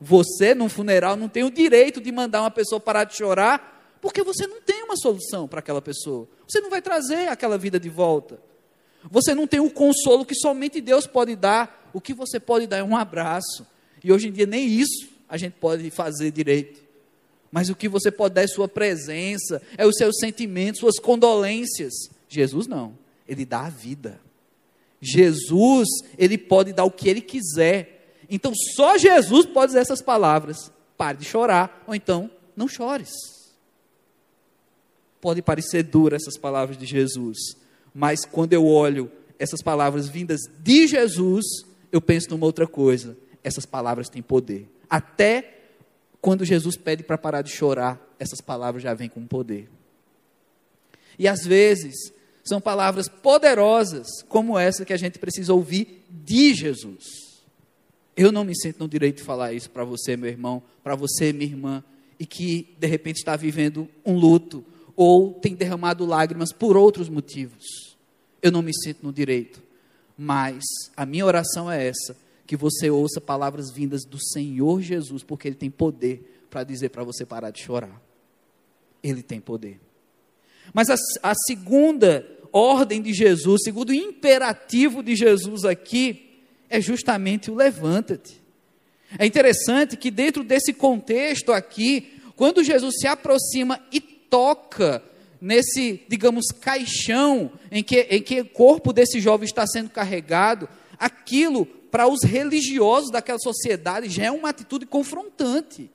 Você, 0.00 0.54
num 0.54 0.70
funeral, 0.70 1.16
não 1.16 1.28
tem 1.28 1.44
o 1.44 1.50
direito 1.50 2.00
de 2.00 2.10
mandar 2.10 2.40
uma 2.40 2.50
pessoa 2.50 2.80
parar 2.80 3.04
de 3.04 3.14
chorar, 3.14 3.98
porque 4.00 4.22
você 4.22 4.46
não 4.46 4.62
tem 4.62 4.84
uma 4.84 4.96
solução 4.96 5.46
para 5.46 5.58
aquela 5.58 5.82
pessoa. 5.82 6.26
Você 6.48 6.62
não 6.62 6.70
vai 6.70 6.80
trazer 6.80 7.28
aquela 7.28 7.58
vida 7.58 7.78
de 7.78 7.90
volta. 7.90 8.40
Você 9.10 9.34
não 9.34 9.46
tem 9.46 9.60
o 9.60 9.68
consolo 9.68 10.24
que 10.24 10.34
somente 10.34 10.80
Deus 10.80 11.06
pode 11.06 11.36
dar 11.36 11.90
o 11.92 12.00
que 12.00 12.14
você 12.14 12.40
pode 12.40 12.66
dar 12.66 12.78
é 12.78 12.82
um 12.82 12.96
abraço. 12.96 13.66
E 14.02 14.10
hoje 14.10 14.28
em 14.28 14.32
dia 14.32 14.46
nem 14.46 14.66
isso 14.66 15.10
a 15.28 15.36
gente 15.36 15.56
pode 15.60 15.90
fazer 15.90 16.30
direito. 16.30 16.82
Mas 17.54 17.70
o 17.70 17.76
que 17.76 17.88
você 17.88 18.10
pode 18.10 18.34
dar 18.34 18.42
é 18.42 18.48
sua 18.48 18.66
presença, 18.66 19.62
é 19.78 19.86
os 19.86 19.94
seus 19.94 20.16
sentimentos, 20.18 20.80
suas 20.80 20.98
condolências. 20.98 21.94
Jesus 22.28 22.66
não, 22.66 22.98
ele 23.28 23.44
dá 23.44 23.66
a 23.66 23.70
vida. 23.70 24.20
Jesus, 25.00 25.86
ele 26.18 26.36
pode 26.36 26.72
dar 26.72 26.82
o 26.82 26.90
que 26.90 27.08
ele 27.08 27.20
quiser. 27.20 28.16
Então 28.28 28.52
só 28.74 28.98
Jesus 28.98 29.46
pode 29.46 29.68
dizer 29.68 29.82
essas 29.82 30.02
palavras. 30.02 30.72
Pare 30.98 31.18
de 31.18 31.24
chorar, 31.24 31.84
ou 31.86 31.94
então 31.94 32.28
não 32.56 32.66
chores. 32.66 33.12
Pode 35.20 35.40
parecer 35.40 35.84
dura 35.84 36.16
essas 36.16 36.36
palavras 36.36 36.76
de 36.76 36.86
Jesus, 36.86 37.38
mas 37.94 38.24
quando 38.24 38.52
eu 38.52 38.66
olho 38.66 39.08
essas 39.38 39.62
palavras 39.62 40.08
vindas 40.08 40.40
de 40.58 40.88
Jesus, 40.88 41.44
eu 41.92 42.00
penso 42.00 42.30
numa 42.30 42.46
outra 42.46 42.66
coisa. 42.66 43.16
Essas 43.44 43.64
palavras 43.64 44.08
têm 44.08 44.22
poder. 44.22 44.68
Até 44.90 45.53
quando 46.24 46.42
Jesus 46.42 46.74
pede 46.74 47.02
para 47.02 47.18
parar 47.18 47.42
de 47.42 47.50
chorar, 47.50 48.00
essas 48.18 48.40
palavras 48.40 48.82
já 48.82 48.94
vêm 48.94 49.10
com 49.10 49.26
poder. 49.26 49.68
E 51.18 51.28
às 51.28 51.44
vezes, 51.44 52.14
são 52.42 52.62
palavras 52.62 53.10
poderosas, 53.10 54.06
como 54.26 54.58
essa 54.58 54.86
que 54.86 54.94
a 54.94 54.96
gente 54.96 55.18
precisa 55.18 55.52
ouvir 55.52 56.02
de 56.08 56.54
Jesus. 56.54 57.04
Eu 58.16 58.32
não 58.32 58.42
me 58.42 58.56
sinto 58.56 58.78
no 58.78 58.88
direito 58.88 59.18
de 59.18 59.22
falar 59.22 59.52
isso 59.52 59.68
para 59.68 59.84
você, 59.84 60.16
meu 60.16 60.30
irmão, 60.30 60.62
para 60.82 60.94
você, 60.94 61.30
minha 61.30 61.50
irmã, 61.50 61.84
e 62.18 62.24
que 62.24 62.74
de 62.78 62.86
repente 62.86 63.18
está 63.18 63.36
vivendo 63.36 63.86
um 64.02 64.16
luto 64.16 64.64
ou 64.96 65.34
tem 65.34 65.54
derramado 65.54 66.06
lágrimas 66.06 66.52
por 66.54 66.74
outros 66.74 67.10
motivos. 67.10 67.98
Eu 68.40 68.50
não 68.50 68.62
me 68.62 68.72
sinto 68.72 69.04
no 69.04 69.12
direito. 69.12 69.62
Mas 70.16 70.64
a 70.96 71.04
minha 71.04 71.26
oração 71.26 71.70
é 71.70 71.88
essa: 71.88 72.16
que 72.46 72.56
você 72.56 72.90
ouça 72.90 73.20
palavras 73.20 73.70
vindas 73.70 74.04
do 74.04 74.18
Senhor 74.18 74.80
Jesus, 74.82 75.22
porque 75.22 75.48
Ele 75.48 75.54
tem 75.54 75.70
poder 75.70 76.46
para 76.50 76.64
dizer 76.64 76.90
para 76.90 77.02
você 77.02 77.24
parar 77.24 77.50
de 77.50 77.62
chorar. 77.62 78.00
Ele 79.02 79.22
tem 79.22 79.40
poder. 79.40 79.80
Mas 80.72 80.88
a, 80.88 80.96
a 81.22 81.34
segunda 81.34 82.26
ordem 82.52 83.02
de 83.02 83.12
Jesus, 83.12 83.62
segundo 83.64 83.90
o 83.90 83.94
imperativo 83.94 85.02
de 85.02 85.16
Jesus 85.16 85.64
aqui, 85.64 86.40
é 86.68 86.80
justamente 86.80 87.50
o 87.50 87.54
levanta-te. 87.54 88.42
É 89.18 89.26
interessante 89.26 89.96
que 89.96 90.10
dentro 90.10 90.42
desse 90.42 90.72
contexto 90.72 91.52
aqui, 91.52 92.20
quando 92.36 92.64
Jesus 92.64 92.94
se 92.98 93.06
aproxima 93.06 93.80
e 93.92 94.00
toca 94.00 95.02
nesse, 95.40 96.02
digamos, 96.08 96.46
caixão 96.60 97.52
em 97.70 97.82
que, 97.82 98.00
em 98.10 98.22
que 98.22 98.40
o 98.40 98.48
corpo 98.48 98.92
desse 98.92 99.20
jovem 99.20 99.44
está 99.44 99.66
sendo 99.66 99.90
carregado, 99.90 100.68
aquilo, 100.98 101.68
para 101.94 102.08
os 102.08 102.24
religiosos 102.24 103.08
daquela 103.08 103.38
sociedade, 103.38 104.08
já 104.08 104.24
é 104.24 104.30
uma 104.32 104.48
atitude 104.48 104.84
confrontante. 104.84 105.88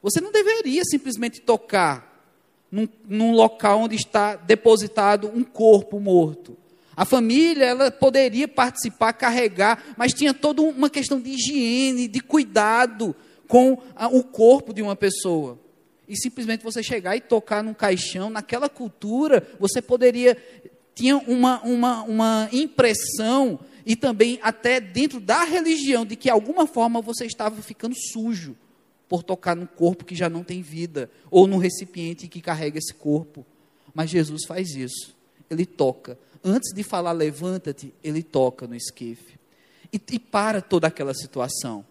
Você 0.00 0.18
não 0.18 0.32
deveria 0.32 0.82
simplesmente 0.82 1.42
tocar 1.42 2.26
num, 2.72 2.88
num 3.06 3.32
local 3.32 3.80
onde 3.80 3.96
está 3.96 4.34
depositado 4.34 5.28
um 5.28 5.44
corpo 5.44 6.00
morto. 6.00 6.56
A 6.96 7.04
família, 7.04 7.66
ela 7.66 7.90
poderia 7.90 8.48
participar, 8.48 9.12
carregar, 9.12 9.84
mas 9.94 10.14
tinha 10.14 10.32
toda 10.32 10.62
uma 10.62 10.88
questão 10.88 11.20
de 11.20 11.32
higiene, 11.32 12.08
de 12.08 12.20
cuidado 12.20 13.14
com 13.46 13.76
a, 13.94 14.08
o 14.08 14.24
corpo 14.24 14.72
de 14.72 14.80
uma 14.80 14.96
pessoa 14.96 15.60
e 16.08 16.16
simplesmente 16.16 16.64
você 16.64 16.82
chegar 16.82 17.14
e 17.14 17.20
tocar 17.20 17.62
num 17.62 17.74
caixão, 17.74 18.30
naquela 18.30 18.70
cultura, 18.70 19.46
você 19.60 19.82
poderia 19.82 20.34
tinha 20.94 21.18
uma, 21.18 21.60
uma, 21.62 22.02
uma 22.04 22.48
impressão 22.52 23.58
e 23.84 23.94
também 23.94 24.38
até 24.42 24.80
dentro 24.80 25.20
da 25.20 25.44
religião 25.44 26.04
de 26.04 26.16
que 26.16 26.30
alguma 26.30 26.66
forma 26.66 27.00
você 27.00 27.26
estava 27.26 27.60
ficando 27.62 27.94
sujo 28.12 28.56
por 29.08 29.22
tocar 29.22 29.54
num 29.54 29.66
corpo 29.66 30.04
que 30.04 30.14
já 30.14 30.28
não 30.28 30.42
tem 30.42 30.62
vida 30.62 31.10
ou 31.30 31.46
num 31.46 31.58
recipiente 31.58 32.28
que 32.28 32.40
carrega 32.40 32.78
esse 32.78 32.94
corpo. 32.94 33.44
Mas 33.94 34.10
Jesus 34.10 34.44
faz 34.46 34.74
isso. 34.74 35.14
Ele 35.50 35.66
toca. 35.66 36.18
Antes 36.42 36.74
de 36.74 36.82
falar 36.82 37.12
levanta-te, 37.12 37.94
ele 38.02 38.22
toca 38.22 38.66
no 38.66 38.74
esquife. 38.74 39.38
E, 39.92 40.00
e 40.12 40.18
para 40.18 40.60
toda 40.60 40.86
aquela 40.86 41.14
situação 41.14 41.84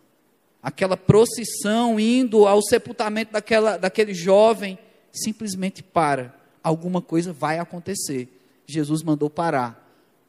aquela 0.63 0.95
procissão 0.95 1.99
indo 1.99 2.47
ao 2.47 2.61
sepultamento 2.61 3.33
daquela, 3.33 3.75
daquele 3.75 4.13
jovem, 4.13 4.79
simplesmente 5.11 5.83
para. 5.83 6.33
Alguma 6.63 7.01
coisa 7.01 7.33
vai 7.33 7.59
acontecer. 7.59 8.29
Jesus 8.65 9.03
mandou 9.03 9.29
parar. 9.29 9.82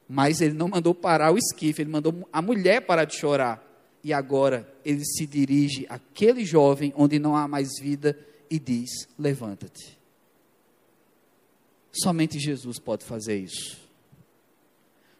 Mas 0.08 0.40
ele 0.40 0.54
não 0.54 0.68
mandou 0.68 0.94
parar 0.94 1.32
o 1.32 1.38
esquife, 1.38 1.82
ele 1.82 1.90
mandou 1.90 2.28
a 2.32 2.42
mulher 2.42 2.82
parar 2.82 3.04
de 3.04 3.16
chorar. 3.16 3.62
E 4.02 4.12
agora 4.12 4.68
ele 4.84 5.04
se 5.04 5.26
dirige 5.26 5.86
àquele 5.88 6.44
jovem 6.44 6.92
onde 6.96 7.18
não 7.18 7.34
há 7.34 7.48
mais 7.48 7.70
vida 7.80 8.18
e 8.50 8.58
diz: 8.58 9.08
Levanta-te. 9.18 9.98
Somente 11.90 12.38
Jesus 12.38 12.78
pode 12.78 13.04
fazer 13.04 13.38
isso. 13.38 13.78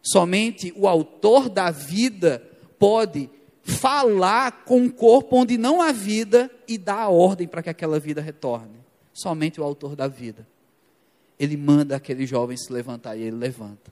Somente 0.03 0.71
o 0.75 0.87
autor 0.87 1.49
da 1.49 1.71
vida 1.71 2.39
pode 2.77 3.29
falar 3.63 4.63
com 4.63 4.77
um 4.77 4.89
corpo 4.89 5.37
onde 5.37 5.57
não 5.57 5.81
há 5.81 5.91
vida 5.91 6.51
e 6.67 6.77
dar 6.77 6.99
a 6.99 7.09
ordem 7.09 7.47
para 7.47 7.63
que 7.63 7.69
aquela 7.69 7.99
vida 7.99 8.21
retorne. 8.21 8.75
Somente 9.11 9.59
o 9.59 9.63
autor 9.63 9.95
da 9.95 10.07
vida. 10.07 10.45
Ele 11.39 11.57
manda 11.57 11.95
aquele 11.95 12.27
jovem 12.27 12.55
se 12.55 12.71
levantar 12.71 13.15
e 13.15 13.23
ele 13.23 13.35
levanta. 13.35 13.91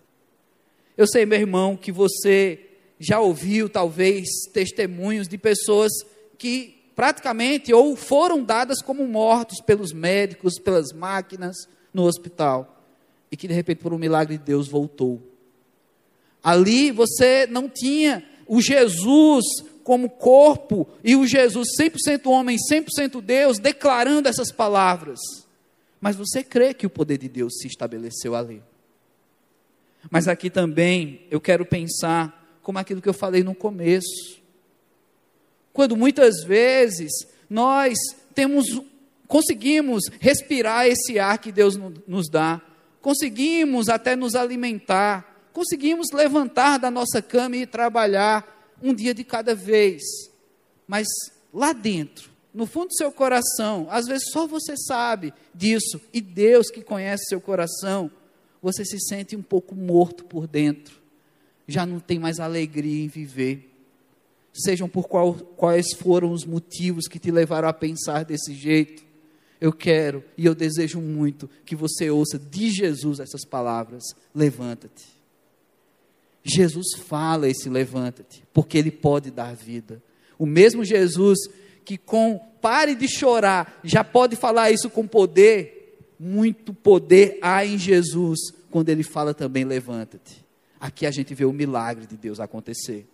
Eu 0.97 1.07
sei, 1.07 1.25
meu 1.25 1.39
irmão, 1.39 1.75
que 1.75 1.91
você 1.91 2.59
já 2.99 3.19
ouviu 3.19 3.67
talvez 3.67 4.27
testemunhos 4.53 5.27
de 5.27 5.37
pessoas 5.37 5.91
que 6.37 6.83
praticamente 6.95 7.73
ou 7.73 7.95
foram 7.95 8.43
dadas 8.43 8.81
como 8.81 9.07
mortos 9.07 9.59
pelos 9.59 9.91
médicos, 9.91 10.59
pelas 10.59 10.91
máquinas 10.93 11.55
no 11.93 12.03
hospital 12.03 12.85
e 13.31 13.35
que 13.37 13.47
de 13.47 13.53
repente 13.53 13.79
por 13.79 13.93
um 13.93 13.97
milagre 13.97 14.37
de 14.37 14.43
Deus 14.43 14.67
voltou. 14.67 15.21
Ali 16.43 16.91
você 16.91 17.47
não 17.47 17.67
tinha 17.67 18.23
o 18.45 18.61
Jesus 18.61 19.43
como 19.83 20.09
corpo 20.09 20.87
e 21.03 21.15
o 21.15 21.25
Jesus 21.25 21.69
100% 21.79 22.27
homem, 22.27 22.57
100% 22.71 23.21
Deus, 23.21 23.57
declarando 23.57 24.29
essas 24.29 24.51
palavras. 24.51 25.19
Mas 25.99 26.15
você 26.15 26.43
crê 26.43 26.73
que 26.73 26.85
o 26.85 26.89
poder 26.89 27.17
de 27.17 27.27
Deus 27.27 27.53
se 27.57 27.67
estabeleceu 27.67 28.35
ali. 28.35 28.61
Mas 30.09 30.27
aqui 30.27 30.49
também 30.49 31.25
eu 31.31 31.39
quero 31.39 31.65
pensar 31.65 32.57
como 32.61 32.79
aquilo 32.79 33.01
que 33.01 33.09
eu 33.09 33.13
falei 33.13 33.43
no 33.43 33.55
começo. 33.55 34.41
Quando 35.71 35.97
muitas 35.97 36.43
vezes 36.43 37.11
nós 37.49 37.97
temos 38.33 38.65
conseguimos 39.27 40.03
respirar 40.19 40.85
esse 40.85 41.17
ar 41.17 41.39
que 41.39 41.51
Deus 41.51 41.75
nos 42.07 42.29
dá, 42.29 42.61
conseguimos 43.01 43.89
até 43.89 44.15
nos 44.15 44.35
alimentar, 44.35 45.49
conseguimos 45.51 46.11
levantar 46.11 46.77
da 46.77 46.91
nossa 46.91 47.21
cama 47.21 47.57
e 47.57 47.65
trabalhar 47.65 48.75
um 48.81 48.93
dia 48.93 49.13
de 49.13 49.23
cada 49.23 49.55
vez. 49.55 50.03
Mas 50.87 51.07
lá 51.51 51.73
dentro, 51.73 52.29
no 52.53 52.67
fundo 52.67 52.89
do 52.89 52.95
seu 52.95 53.11
coração, 53.11 53.87
às 53.89 54.05
vezes 54.05 54.29
só 54.31 54.45
você 54.45 54.77
sabe 54.77 55.33
disso, 55.53 55.99
e 56.13 56.21
Deus 56.21 56.69
que 56.69 56.83
conhece 56.83 57.25
seu 57.27 57.41
coração, 57.41 58.11
você 58.63 58.85
se 58.85 58.97
sente 58.97 59.35
um 59.35 59.41
pouco 59.41 59.75
morto 59.75 60.23
por 60.23 60.47
dentro, 60.47 60.95
já 61.67 61.85
não 61.85 61.99
tem 61.99 62.17
mais 62.17 62.39
alegria 62.39 63.03
em 63.03 63.09
viver. 63.09 63.69
Sejam 64.53 64.87
por 64.87 65.09
qual, 65.09 65.33
quais 65.33 65.93
foram 65.93 66.31
os 66.31 66.45
motivos 66.45 67.09
que 67.09 67.19
te 67.19 67.29
levaram 67.29 67.67
a 67.67 67.73
pensar 67.73 68.23
desse 68.23 68.53
jeito, 68.53 69.03
eu 69.59 69.73
quero 69.73 70.23
e 70.37 70.45
eu 70.45 70.55
desejo 70.55 71.01
muito 71.01 71.49
que 71.65 71.75
você 71.75 72.09
ouça 72.09 72.39
de 72.39 72.69
Jesus 72.69 73.19
essas 73.19 73.43
palavras: 73.43 74.03
levanta-te. 74.33 75.07
Jesus 76.41 76.95
fala 76.97 77.49
esse 77.49 77.69
levanta-te, 77.69 78.43
porque 78.53 78.77
ele 78.77 78.91
pode 78.91 79.29
dar 79.29 79.53
vida. 79.55 80.01
O 80.39 80.45
mesmo 80.45 80.85
Jesus 80.85 81.39
que 81.83 81.97
com 81.97 82.39
pare 82.61 82.95
de 82.95 83.09
chorar 83.09 83.79
já 83.83 84.05
pode 84.05 84.37
falar 84.37 84.71
isso 84.71 84.89
com 84.89 85.05
poder, 85.05 85.82
muito 86.19 86.73
poder 86.73 87.37
há 87.41 87.65
em 87.65 87.77
Jesus 87.77 88.39
quando 88.69 88.89
ele 88.89 89.03
fala 89.03 89.33
também 89.33 89.63
levanta-te. 89.63 90.43
Aqui 90.79 91.05
a 91.05 91.11
gente 91.11 91.33
vê 91.33 91.45
o 91.45 91.53
milagre 91.53 92.05
de 92.05 92.17
Deus 92.17 92.39
acontecer. 92.39 93.07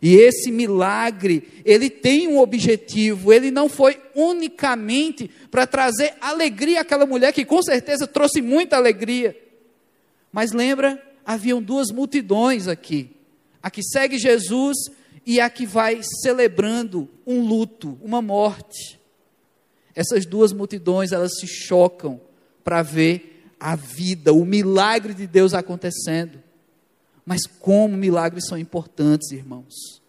E 0.00 0.14
esse 0.14 0.50
milagre, 0.50 1.62
ele 1.64 1.88
tem 1.88 2.28
um 2.28 2.38
objetivo, 2.38 3.32
ele 3.32 3.50
não 3.50 3.68
foi 3.68 4.00
unicamente 4.14 5.30
para 5.50 5.66
trazer 5.66 6.14
alegria 6.20 6.80
àquela 6.80 7.06
mulher, 7.06 7.32
que 7.32 7.44
com 7.44 7.62
certeza 7.62 8.06
trouxe 8.06 8.42
muita 8.42 8.76
alegria. 8.76 9.36
Mas 10.32 10.52
lembra, 10.52 11.00
haviam 11.24 11.62
duas 11.62 11.90
multidões 11.90 12.66
aqui: 12.66 13.10
a 13.62 13.70
que 13.70 13.82
segue 13.82 14.18
Jesus 14.18 14.76
e 15.24 15.40
a 15.40 15.48
que 15.48 15.66
vai 15.66 16.00
celebrando 16.22 17.08
um 17.26 17.46
luto, 17.46 17.98
uma 18.02 18.20
morte. 18.20 19.00
Essas 19.94 20.24
duas 20.24 20.52
multidões, 20.52 21.12
elas 21.12 21.32
se 21.38 21.46
chocam 21.46 22.20
para 22.64 22.82
ver 22.82 23.46
a 23.58 23.76
vida, 23.76 24.32
o 24.32 24.44
milagre 24.44 25.14
de 25.14 25.26
Deus 25.26 25.54
acontecendo. 25.54 26.42
Mas 27.24 27.46
como 27.46 27.96
milagres 27.96 28.46
são 28.48 28.58
importantes, 28.58 29.30
irmãos. 29.30 30.02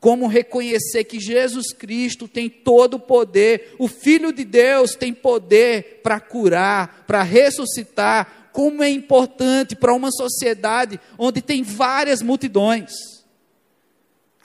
Como 0.00 0.26
reconhecer 0.26 1.04
que 1.04 1.18
Jesus 1.18 1.72
Cristo 1.72 2.28
tem 2.28 2.48
todo 2.48 2.94
o 2.94 3.00
poder, 3.00 3.74
o 3.78 3.88
Filho 3.88 4.32
de 4.32 4.44
Deus 4.44 4.94
tem 4.94 5.12
poder 5.12 6.00
para 6.02 6.20
curar, 6.20 7.04
para 7.06 7.22
ressuscitar. 7.22 8.50
Como 8.52 8.82
é 8.82 8.88
importante 8.88 9.74
para 9.74 9.92
uma 9.92 10.10
sociedade 10.10 11.00
onde 11.18 11.42
tem 11.42 11.62
várias 11.62 12.22
multidões. 12.22 13.15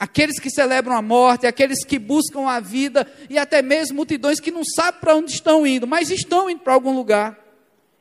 Aqueles 0.02 0.40
que 0.40 0.50
celebram 0.50 0.96
a 0.96 1.00
morte, 1.00 1.46
aqueles 1.46 1.84
que 1.84 1.96
buscam 1.96 2.48
a 2.48 2.58
vida, 2.58 3.06
e 3.30 3.38
até 3.38 3.62
mesmo 3.62 3.94
multidões 3.94 4.40
que 4.40 4.50
não 4.50 4.64
sabem 4.64 5.00
para 5.00 5.14
onde 5.14 5.30
estão 5.30 5.64
indo, 5.64 5.86
mas 5.86 6.10
estão 6.10 6.50
indo 6.50 6.58
para 6.58 6.74
algum 6.74 6.92
lugar. 6.92 7.38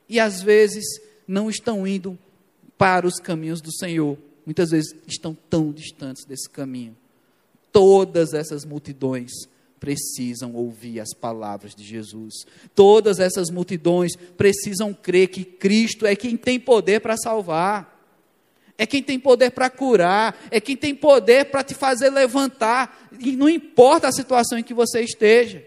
E 0.09 0.19
às 0.19 0.41
vezes 0.41 0.83
não 1.27 1.47
estão 1.47 1.85
indo 1.85 2.17
para 2.75 3.05
os 3.05 3.19
caminhos 3.19 3.61
do 3.61 3.71
Senhor. 3.71 4.17
Muitas 4.43 4.71
vezes 4.71 4.95
estão 5.07 5.37
tão 5.47 5.71
distantes 5.71 6.25
desse 6.25 6.49
caminho. 6.49 6.97
Todas 7.71 8.33
essas 8.33 8.65
multidões 8.65 9.29
precisam 9.79 10.55
ouvir 10.55 10.99
as 10.99 11.13
palavras 11.13 11.75
de 11.75 11.83
Jesus. 11.83 12.33
Todas 12.73 13.19
essas 13.19 13.51
multidões 13.51 14.15
precisam 14.35 14.91
crer 14.91 15.27
que 15.27 15.45
Cristo 15.45 16.07
é 16.07 16.15
quem 16.15 16.35
tem 16.35 16.59
poder 16.59 16.99
para 16.99 17.15
salvar. 17.15 18.00
É 18.81 18.87
quem 18.87 19.03
tem 19.03 19.19
poder 19.19 19.51
para 19.51 19.69
curar, 19.69 20.35
é 20.49 20.59
quem 20.59 20.75
tem 20.75 20.95
poder 20.95 21.45
para 21.51 21.63
te 21.63 21.75
fazer 21.75 22.09
levantar, 22.09 23.11
e 23.19 23.33
não 23.33 23.47
importa 23.47 24.07
a 24.07 24.11
situação 24.11 24.57
em 24.57 24.63
que 24.63 24.73
você 24.73 25.01
esteja. 25.01 25.63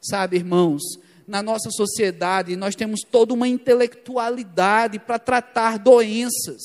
Sabe, 0.00 0.38
irmãos, 0.38 0.82
na 1.24 1.40
nossa 1.40 1.70
sociedade, 1.70 2.56
nós 2.56 2.74
temos 2.74 3.02
toda 3.08 3.32
uma 3.32 3.46
intelectualidade 3.46 4.98
para 4.98 5.16
tratar 5.16 5.78
doenças. 5.78 6.60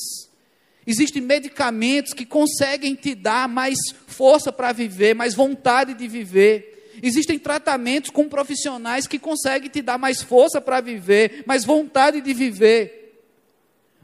Existem 0.87 1.21
medicamentos 1.21 2.11
que 2.11 2.25
conseguem 2.25 2.95
te 2.95 3.13
dar 3.13 3.47
mais 3.47 3.77
força 4.07 4.51
para 4.51 4.71
viver, 4.71 5.13
mais 5.13 5.35
vontade 5.35 5.93
de 5.93 6.07
viver. 6.07 6.97
Existem 7.03 7.37
tratamentos 7.37 8.09
com 8.09 8.27
profissionais 8.27 9.05
que 9.05 9.19
conseguem 9.19 9.69
te 9.69 9.83
dar 9.83 9.99
mais 9.99 10.23
força 10.23 10.59
para 10.59 10.81
viver, 10.81 11.43
mais 11.45 11.63
vontade 11.63 12.21
de 12.21 12.33
viver. 12.33 13.03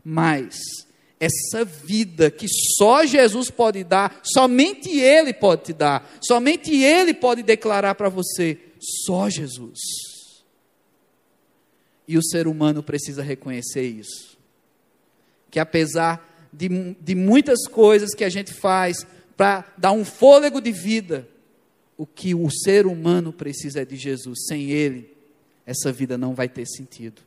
Mas 0.03 0.57
essa 1.19 1.63
vida 1.63 2.29
que 2.29 2.47
só 2.77 3.05
Jesus 3.05 3.49
pode 3.49 3.83
dar, 3.83 4.19
somente 4.23 4.89
Ele 4.89 5.33
pode 5.33 5.65
te 5.65 5.73
dar, 5.73 6.17
somente 6.21 6.73
Ele 6.73 7.13
pode 7.13 7.43
declarar 7.43 7.95
para 7.95 8.09
você, 8.09 8.59
só 9.05 9.29
Jesus. 9.29 9.79
E 12.07 12.17
o 12.17 12.23
ser 12.23 12.47
humano 12.47 12.83
precisa 12.83 13.23
reconhecer 13.23 13.87
isso. 13.87 14.37
Que 15.49 15.59
apesar 15.59 16.49
de, 16.51 16.67
de 16.99 17.15
muitas 17.15 17.67
coisas 17.67 18.13
que 18.13 18.23
a 18.23 18.29
gente 18.29 18.53
faz 18.53 19.05
para 19.37 19.65
dar 19.77 19.93
um 19.93 20.03
fôlego 20.03 20.59
de 20.59 20.71
vida, 20.71 21.27
o 21.97 22.05
que 22.05 22.35
o 22.35 22.49
ser 22.49 22.85
humano 22.85 23.31
precisa 23.31 23.81
é 23.81 23.85
de 23.85 23.95
Jesus. 23.95 24.45
Sem 24.47 24.71
Ele, 24.71 25.09
essa 25.65 25.91
vida 25.91 26.17
não 26.17 26.35
vai 26.35 26.49
ter 26.49 26.65
sentido. 26.67 27.21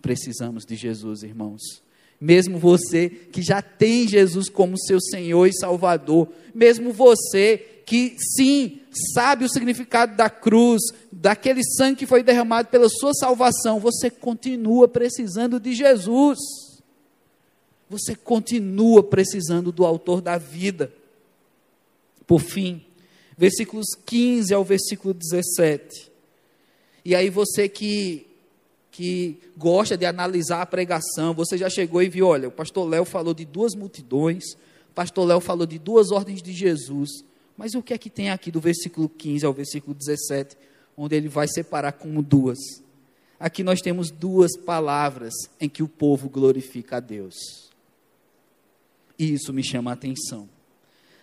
Precisamos 0.00 0.64
de 0.64 0.74
Jesus, 0.74 1.22
irmãos. 1.22 1.62
Mesmo 2.22 2.56
você 2.56 3.10
que 3.10 3.42
já 3.42 3.60
tem 3.60 4.06
Jesus 4.06 4.48
como 4.48 4.78
seu 4.78 5.00
Senhor 5.00 5.44
e 5.44 5.52
Salvador, 5.52 6.28
mesmo 6.54 6.92
você 6.92 7.58
que 7.84 8.14
sim, 8.16 8.78
sabe 9.12 9.44
o 9.44 9.48
significado 9.48 10.16
da 10.16 10.30
cruz, 10.30 10.80
daquele 11.10 11.64
sangue 11.64 11.96
que 11.96 12.06
foi 12.06 12.22
derramado 12.22 12.68
pela 12.68 12.88
sua 12.88 13.12
salvação, 13.12 13.80
você 13.80 14.08
continua 14.08 14.86
precisando 14.86 15.58
de 15.58 15.74
Jesus. 15.74 16.38
Você 17.90 18.14
continua 18.14 19.02
precisando 19.02 19.72
do 19.72 19.84
autor 19.84 20.20
da 20.20 20.38
vida. 20.38 20.92
Por 22.24 22.38
fim, 22.38 22.84
versículos 23.36 23.96
15 24.06 24.54
ao 24.54 24.62
versículo 24.62 25.12
17. 25.12 26.08
E 27.04 27.16
aí 27.16 27.28
você 27.28 27.68
que 27.68 28.31
que 28.92 29.38
gosta 29.56 29.96
de 29.96 30.04
analisar 30.04 30.60
a 30.60 30.66
pregação, 30.66 31.32
você 31.32 31.56
já 31.56 31.70
chegou 31.70 32.02
e 32.02 32.10
viu, 32.10 32.26
olha, 32.26 32.48
o 32.48 32.52
pastor 32.52 32.86
Léo 32.86 33.06
falou 33.06 33.32
de 33.32 33.46
duas 33.46 33.74
multidões, 33.74 34.44
o 34.90 34.94
pastor 34.94 35.26
Léo 35.26 35.40
falou 35.40 35.66
de 35.66 35.78
duas 35.78 36.12
ordens 36.12 36.42
de 36.42 36.52
Jesus. 36.52 37.24
Mas 37.56 37.74
o 37.74 37.82
que 37.82 37.94
é 37.94 37.98
que 37.98 38.10
tem 38.10 38.30
aqui 38.30 38.50
do 38.50 38.60
versículo 38.60 39.08
15 39.08 39.46
ao 39.46 39.52
versículo 39.52 39.94
17, 39.94 40.56
onde 40.94 41.16
ele 41.16 41.28
vai 41.28 41.48
separar 41.48 41.92
como 41.92 42.22
duas? 42.22 42.58
Aqui 43.40 43.64
nós 43.64 43.80
temos 43.80 44.10
duas 44.10 44.56
palavras 44.58 45.32
em 45.58 45.70
que 45.70 45.82
o 45.82 45.88
povo 45.88 46.28
glorifica 46.28 46.98
a 46.98 47.00
Deus. 47.00 47.34
E 49.18 49.32
isso 49.32 49.54
me 49.54 49.64
chama 49.64 49.90
a 49.90 49.94
atenção. 49.94 50.48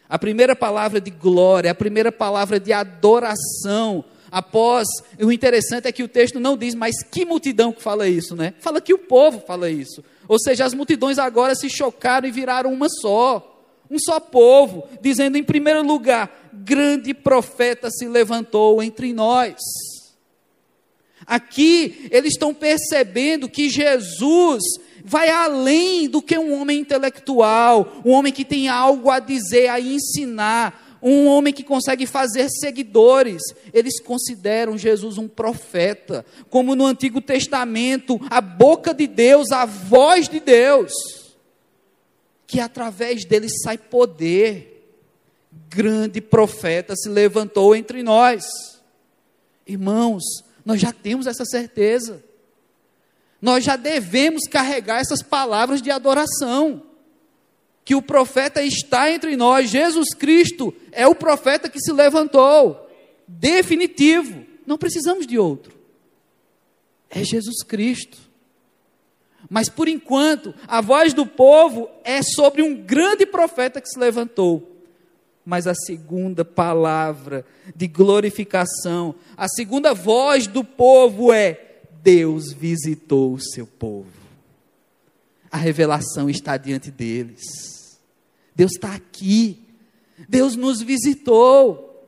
A 0.08 0.18
primeira 0.18 0.56
palavra 0.56 1.00
de 1.00 1.12
glória, 1.12 1.70
a 1.70 1.76
primeira 1.76 2.12
palavra 2.12 2.60
de 2.60 2.74
adoração, 2.74 4.04
após, 4.32 4.88
o 5.22 5.32
interessante 5.32 5.88
é 5.88 5.92
que 5.92 6.04
o 6.04 6.08
texto 6.08 6.40
não 6.40 6.58
diz, 6.58 6.76
mas 6.76 7.04
que 7.04 7.26
multidão 7.26 7.72
que 7.72 7.82
fala 7.82 8.08
isso, 8.08 8.36
né? 8.36 8.54
Fala 8.60 8.82
que 8.82 8.94
o 8.94 9.00
povo 9.00 9.44
fala 9.46 9.70
isso. 9.70 10.04
Ou 10.28 10.40
seja, 10.40 10.66
as 10.66 10.74
multidões 10.74 11.18
agora 11.18 11.56
se 11.56 11.70
chocaram 11.70 12.28
e 12.28 12.32
viraram 12.32 12.72
uma 12.72 12.88
só, 12.90 13.64
um 13.90 13.98
só 13.98 14.20
povo, 14.20 14.88
dizendo 15.02 15.38
em 15.38 15.44
primeiro 15.44 15.84
lugar: 15.84 16.50
grande 16.54 17.14
profeta 17.14 17.90
se 17.90 18.08
levantou 18.08 18.82
entre 18.84 19.12
nós. 19.14 19.58
Aqui 21.26 22.08
eles 22.12 22.34
estão 22.34 22.54
percebendo 22.54 23.50
que 23.50 23.70
Jesus 23.70 24.64
vai 25.04 25.30
além 25.30 26.08
do 26.08 26.22
que 26.22 26.38
um 26.38 26.60
homem 26.60 26.80
intelectual, 26.80 28.02
um 28.06 28.12
homem 28.12 28.34
que 28.34 28.46
tem 28.46 28.68
algo 28.68 29.10
a 29.10 29.20
dizer, 29.20 29.68
a 29.68 29.80
ensinar, 29.80 30.89
um 31.02 31.28
homem 31.28 31.54
que 31.54 31.64
consegue 31.64 32.06
fazer 32.06 32.50
seguidores. 32.50 33.42
Eles 33.74 34.00
consideram 34.02 34.78
Jesus 34.78 35.18
um 35.18 35.28
profeta, 35.28 36.26
como 36.50 36.76
no 36.76 36.86
Antigo 36.86 37.22
Testamento, 37.22 38.20
a 38.30 38.42
boca 38.42 38.94
de 38.94 39.08
Deus, 39.08 39.52
a 39.52 39.66
voz 39.66 40.28
de 40.28 40.40
Deus, 40.40 40.92
que 42.46 42.60
através 42.60 43.26
dele 43.26 43.48
sai 43.50 43.78
poder. 43.78 44.76
Grande 45.68 46.22
profeta 46.22 46.96
se 46.96 47.10
levantou 47.10 47.76
entre 47.76 48.02
nós. 48.02 48.44
Irmãos, 49.66 50.24
nós 50.66 50.82
já 50.82 50.92
temos 50.92 51.28
essa 51.28 51.46
certeza. 51.46 52.24
Nós 53.42 53.64
já 53.64 53.76
devemos 53.76 54.44
carregar 54.50 55.00
essas 55.00 55.22
palavras 55.22 55.82
de 55.82 55.90
adoração 55.92 56.89
que 57.90 57.96
o 57.96 58.04
profeta 58.04 58.62
está 58.62 59.10
entre 59.10 59.36
nós. 59.36 59.72
Jesus 59.72 60.14
Cristo 60.14 60.72
é 60.92 61.08
o 61.08 61.16
profeta 61.16 61.68
que 61.68 61.80
se 61.80 61.92
levantou. 61.92 62.88
Definitivo. 63.28 64.46
Não 64.64 64.78
precisamos 64.78 65.26
de 65.26 65.40
outro. 65.40 65.74
É 67.10 67.24
Jesus 67.24 67.64
Cristo. 67.64 68.20
Mas 69.50 69.70
por 69.70 69.88
enquanto, 69.88 70.54
a 70.68 70.82
voz 70.82 71.16
do 71.16 71.26
povo 71.26 71.90
é 72.04 72.22
sobre 72.22 72.62
um 72.62 72.76
grande 72.76 73.26
profeta 73.26 73.82
que 73.82 73.90
se 73.90 73.98
levantou. 73.98 74.86
Mas 75.44 75.66
a 75.66 75.74
segunda 75.74 76.46
palavra 76.46 77.44
de 77.76 77.88
glorificação, 77.88 79.16
a 79.36 79.48
segunda 79.48 79.96
voz 79.96 80.46
do 80.46 80.64
povo 80.64 81.34
é: 81.34 81.80
Deus 82.04 82.54
visitou 82.54 83.34
o 83.34 83.42
seu 83.42 83.66
povo. 83.66 84.14
A 85.50 85.58
revelação 85.58 86.30
está 86.30 86.56
diante 86.56 86.92
deles. 86.92 87.79
Deus 88.60 88.74
está 88.74 88.94
aqui. 88.94 89.58
Deus 90.28 90.58
nos 90.58 90.82
visitou. 90.82 92.06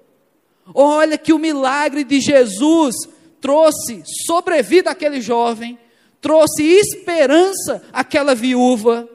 Olha 0.76 1.18
que 1.18 1.32
o 1.32 1.40
milagre 1.40 2.04
de 2.04 2.20
Jesus 2.20 2.94
trouxe 3.40 4.04
sobrevida 4.28 4.92
àquele 4.92 5.22
jovem, 5.22 5.80
trouxe 6.20 6.62
esperança 6.62 7.82
àquela 7.94 8.36
viúva, 8.36 9.08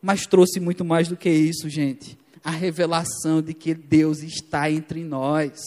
mas 0.00 0.26
trouxe 0.26 0.58
muito 0.58 0.82
mais 0.82 1.06
do 1.06 1.18
que 1.18 1.28
isso, 1.28 1.68
gente. 1.68 2.18
A 2.42 2.50
revelação 2.50 3.42
de 3.42 3.52
que 3.52 3.74
Deus 3.74 4.22
está 4.22 4.70
entre 4.70 5.04
nós. 5.04 5.60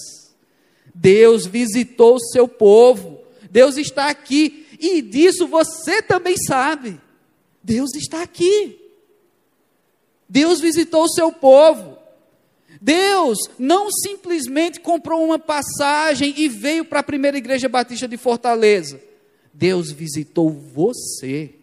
Deus 0.95 1.45
visitou 1.45 2.15
o 2.15 2.31
seu 2.31 2.47
povo. 2.47 3.19
Deus 3.51 3.77
está 3.77 4.09
aqui. 4.09 4.65
E 4.79 4.99
disso 4.99 5.45
você 5.45 6.01
também 6.01 6.35
sabe. 6.47 6.99
Deus 7.63 7.93
está 7.93 8.23
aqui. 8.23 8.82
Deus 10.33 10.59
visitou 10.59 11.03
o 11.03 11.09
seu 11.09 11.31
povo. 11.31 11.95
Deus 12.81 13.37
não 13.59 13.91
simplesmente 13.91 14.79
comprou 14.79 15.23
uma 15.23 15.37
passagem 15.37 16.33
e 16.35 16.49
veio 16.49 16.83
para 16.83 17.01
a 17.01 17.03
primeira 17.03 17.37
igreja 17.37 17.69
batista 17.69 18.07
de 18.07 18.17
Fortaleza. 18.17 18.99
Deus 19.53 19.91
visitou 19.91 20.49
você. 20.49 21.53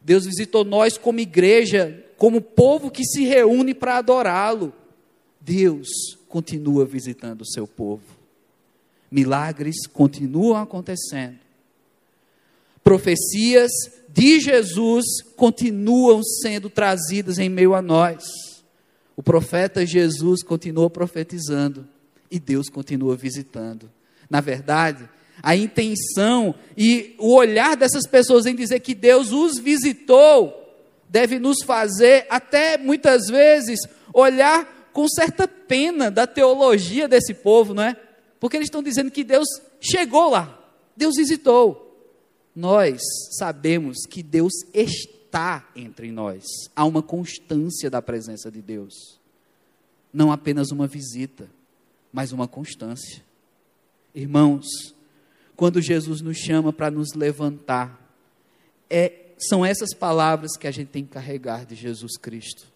Deus 0.00 0.26
visitou 0.26 0.64
nós 0.64 0.96
como 0.96 1.18
igreja, 1.18 2.04
como 2.16 2.40
povo 2.40 2.88
que 2.88 3.04
se 3.04 3.24
reúne 3.24 3.74
para 3.74 3.96
adorá-lo. 3.96 4.72
Deus 5.40 5.88
continua 6.28 6.86
visitando 6.86 7.40
o 7.40 7.50
seu 7.50 7.66
povo. 7.66 8.04
Milagres 9.10 9.88
continuam 9.88 10.62
acontecendo. 10.62 11.47
Profecias 12.88 13.70
de 14.08 14.40
Jesus 14.40 15.04
continuam 15.36 16.22
sendo 16.22 16.70
trazidas 16.70 17.38
em 17.38 17.46
meio 17.46 17.74
a 17.74 17.82
nós. 17.82 18.24
O 19.14 19.22
profeta 19.22 19.84
Jesus 19.84 20.42
continua 20.42 20.88
profetizando 20.88 21.86
e 22.30 22.40
Deus 22.40 22.70
continua 22.70 23.14
visitando. 23.14 23.90
Na 24.30 24.40
verdade, 24.40 25.06
a 25.42 25.54
intenção 25.54 26.54
e 26.78 27.14
o 27.18 27.34
olhar 27.34 27.76
dessas 27.76 28.06
pessoas 28.06 28.46
em 28.46 28.54
dizer 28.54 28.80
que 28.80 28.94
Deus 28.94 29.32
os 29.32 29.58
visitou 29.58 30.74
deve 31.10 31.38
nos 31.38 31.58
fazer, 31.66 32.24
até 32.30 32.78
muitas 32.78 33.26
vezes, 33.26 33.80
olhar 34.14 34.88
com 34.94 35.06
certa 35.06 35.46
pena 35.46 36.10
da 36.10 36.26
teologia 36.26 37.06
desse 37.06 37.34
povo, 37.34 37.74
não 37.74 37.82
é? 37.82 37.94
Porque 38.40 38.56
eles 38.56 38.68
estão 38.68 38.82
dizendo 38.82 39.10
que 39.10 39.24
Deus 39.24 39.46
chegou 39.78 40.30
lá, 40.30 40.58
Deus 40.96 41.16
visitou 41.16 41.86
nós 42.58 43.00
sabemos 43.38 43.98
que 44.04 44.20
Deus 44.20 44.52
está 44.74 45.70
entre 45.76 46.10
nós. 46.10 46.42
Há 46.74 46.84
uma 46.84 47.00
constância 47.00 47.88
da 47.88 48.02
presença 48.02 48.50
de 48.50 48.60
Deus. 48.60 49.16
Não 50.12 50.32
apenas 50.32 50.72
uma 50.72 50.88
visita, 50.88 51.48
mas 52.12 52.32
uma 52.32 52.48
constância. 52.48 53.22
Irmãos, 54.12 54.66
quando 55.54 55.80
Jesus 55.80 56.20
nos 56.20 56.36
chama 56.36 56.72
para 56.72 56.90
nos 56.90 57.14
levantar, 57.14 58.12
é, 58.90 59.26
são 59.38 59.64
essas 59.64 59.94
palavras 59.94 60.56
que 60.56 60.66
a 60.66 60.72
gente 60.72 60.88
tem 60.88 61.04
que 61.04 61.12
carregar 61.12 61.64
de 61.64 61.76
Jesus 61.76 62.18
Cristo. 62.18 62.66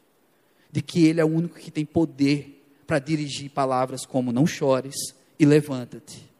De 0.70 0.80
que 0.80 1.04
Ele 1.04 1.20
é 1.20 1.24
o 1.24 1.28
único 1.28 1.58
que 1.58 1.72
tem 1.72 1.84
poder 1.84 2.64
para 2.86 3.00
dirigir 3.00 3.50
palavras 3.50 4.06
como 4.06 4.30
não 4.30 4.46
chores 4.46 4.94
e 5.40 5.44
levanta-te. 5.44 6.31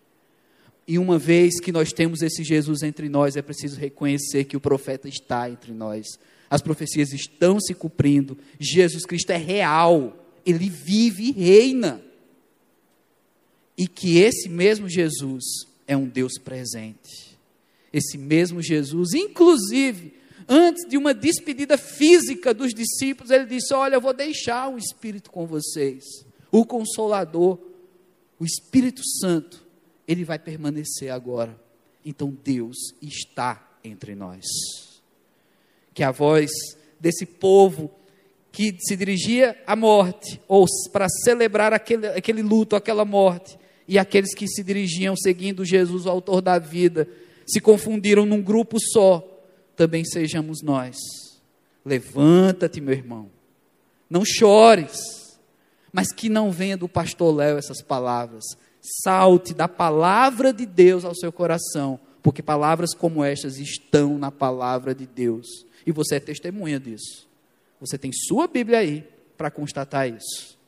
E 0.87 0.99
uma 0.99 1.19
vez 1.19 1.61
que 1.61 1.71
nós 1.71 1.93
temos 1.93 2.23
esse 2.23 2.43
Jesus 2.43 2.83
entre 2.83 3.09
nós, 3.09 3.37
é 3.37 3.43
preciso 3.43 3.79
reconhecer 3.79 4.45
que 4.45 4.57
o 4.57 4.61
profeta 4.61 5.09
está 5.09 5.49
entre 5.49 5.73
nós. 5.73 6.07
As 6.51 6.61
profecias 6.61 7.13
estão 7.13 7.61
se 7.61 7.73
cumprindo. 7.75 8.37
Jesus 8.59 9.07
Cristo 9.07 9.31
é 9.31 9.37
real. 9.37 10.17
Ele 10.45 10.69
vive 10.69 11.29
e 11.29 11.33
reina. 11.33 12.03
E 13.79 13.87
que 13.87 14.19
esse 14.19 14.49
mesmo 14.49 14.89
Jesus 14.89 15.45
é 15.87 15.97
um 15.97 16.09
Deus 16.09 16.33
presente. 16.39 17.39
Esse 17.93 18.19
mesmo 18.19 18.61
Jesus, 18.61 19.15
inclusive, 19.15 20.15
antes 20.49 20.89
de 20.89 20.97
uma 20.97 21.15
despedida 21.15 21.79
física 21.79 22.53
dos 22.53 22.75
discípulos, 22.75 23.31
ele 23.31 23.47
disse: 23.47 23.73
Olha, 23.73 23.95
eu 23.97 24.01
vou 24.01 24.13
deixar 24.13 24.69
o 24.69 24.79
Espírito 24.79 25.31
com 25.31 25.47
vocês, 25.47 26.05
o 26.51 26.65
Consolador, 26.65 27.59
o 28.39 28.45
Espírito 28.45 29.03
Santo 29.21 29.63
ele 30.13 30.25
vai 30.25 30.39
permanecer 30.39 31.11
agora. 31.11 31.59
Então 32.05 32.37
Deus 32.45 32.77
está 33.01 33.77
entre 33.83 34.15
nós. 34.15 34.45
Que 35.95 36.03
a 36.03 36.11
voz 36.11 36.51
desse 37.01 37.27
povo 37.27 37.91
que 38.53 38.77
se 38.81 38.95
dirigia 38.97 39.59
à 39.67 39.75
morte, 39.75 40.39
ou 40.47 40.67
para 40.93 41.09
celebrar 41.09 41.73
aquele, 41.73 42.07
aquele 42.09 42.43
luto, 42.43 42.77
aquela 42.77 43.05
morte, 43.05 43.59
e 43.89 43.99
aqueles 43.99 44.35
que 44.35 44.47
se 44.47 44.63
dirigiam 44.63 45.17
seguindo 45.17 45.65
Jesus, 45.65 46.05
o 46.05 46.11
autor 46.11 46.43
da 46.43 46.59
vida, 46.59 47.09
se 47.47 47.61
confundiram 47.61 48.27
num 48.27 48.43
grupo 48.43 48.79
só, 48.79 49.27
também 49.75 50.05
sejamos 50.05 50.63
nós. 50.63 50.97
Levanta-te, 51.85 52.81
meu 52.81 52.95
irmão, 52.95 53.31
não 54.09 54.23
chores, 54.25 55.41
mas 55.91 56.13
que 56.13 56.29
não 56.29 56.53
venha 56.53 56.77
do 56.77 56.89
pastor 56.89 57.35
Léo 57.35 57.57
essas 57.57 57.83
palavras, 57.83 58.45
salte 58.83 59.55
da 59.55 59.69
palavra 59.69 60.53
de 60.53 60.67
Deus 60.67 61.05
ao 61.05 61.15
seu 61.15 61.31
coração, 61.31 61.99
porque 62.21 62.43
palavras 62.43 62.93
como 62.95 63.23
estas 63.23 63.57
estão 63.59 64.19
na 64.19 64.31
palavra 64.31 64.95
de 64.95 65.07
Deus. 65.07 65.47
E 65.87 65.93
você 65.93 66.17
é 66.17 66.21
testemunha 66.21 66.79
disso. 66.81 67.29
Você 67.81 67.97
tem 67.97 68.11
sua 68.13 68.47
Bíblia 68.47 68.79
aí 68.79 69.07
para 69.37 69.51
constatar 69.51 70.09
isso. 70.09 70.59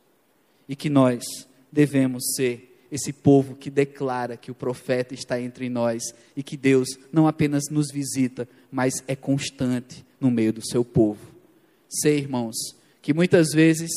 E 0.68 0.74
que 0.74 0.88
nós 0.88 1.24
devemos 1.70 2.35
ser 2.37 2.87
esse 2.90 3.12
povo 3.12 3.57
que 3.57 3.70
declara 3.70 4.37
que 4.37 4.50
o 4.50 4.55
profeta 4.55 5.14
está 5.14 5.40
entre 5.40 5.68
nós 5.68 6.03
e 6.37 6.42
que 6.42 6.57
Deus 6.57 6.88
não 7.12 7.27
apenas 7.27 7.64
nos 7.70 7.88
visita, 7.92 8.48
mas 8.70 8.94
é 9.09 9.16
constante 9.16 10.05
no 10.20 10.31
meio 10.31 10.53
do 10.53 10.64
seu 10.64 10.85
povo. 10.85 11.20
Sei, 11.88 12.18
irmãos, 12.18 12.55
que 13.03 13.12
muitas 13.12 13.48
vezes 13.53 13.90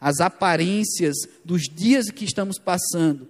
as 0.00 0.20
aparências 0.20 1.16
dos 1.44 1.62
dias 1.62 2.10
que 2.10 2.24
estamos 2.24 2.58
passando 2.58 3.28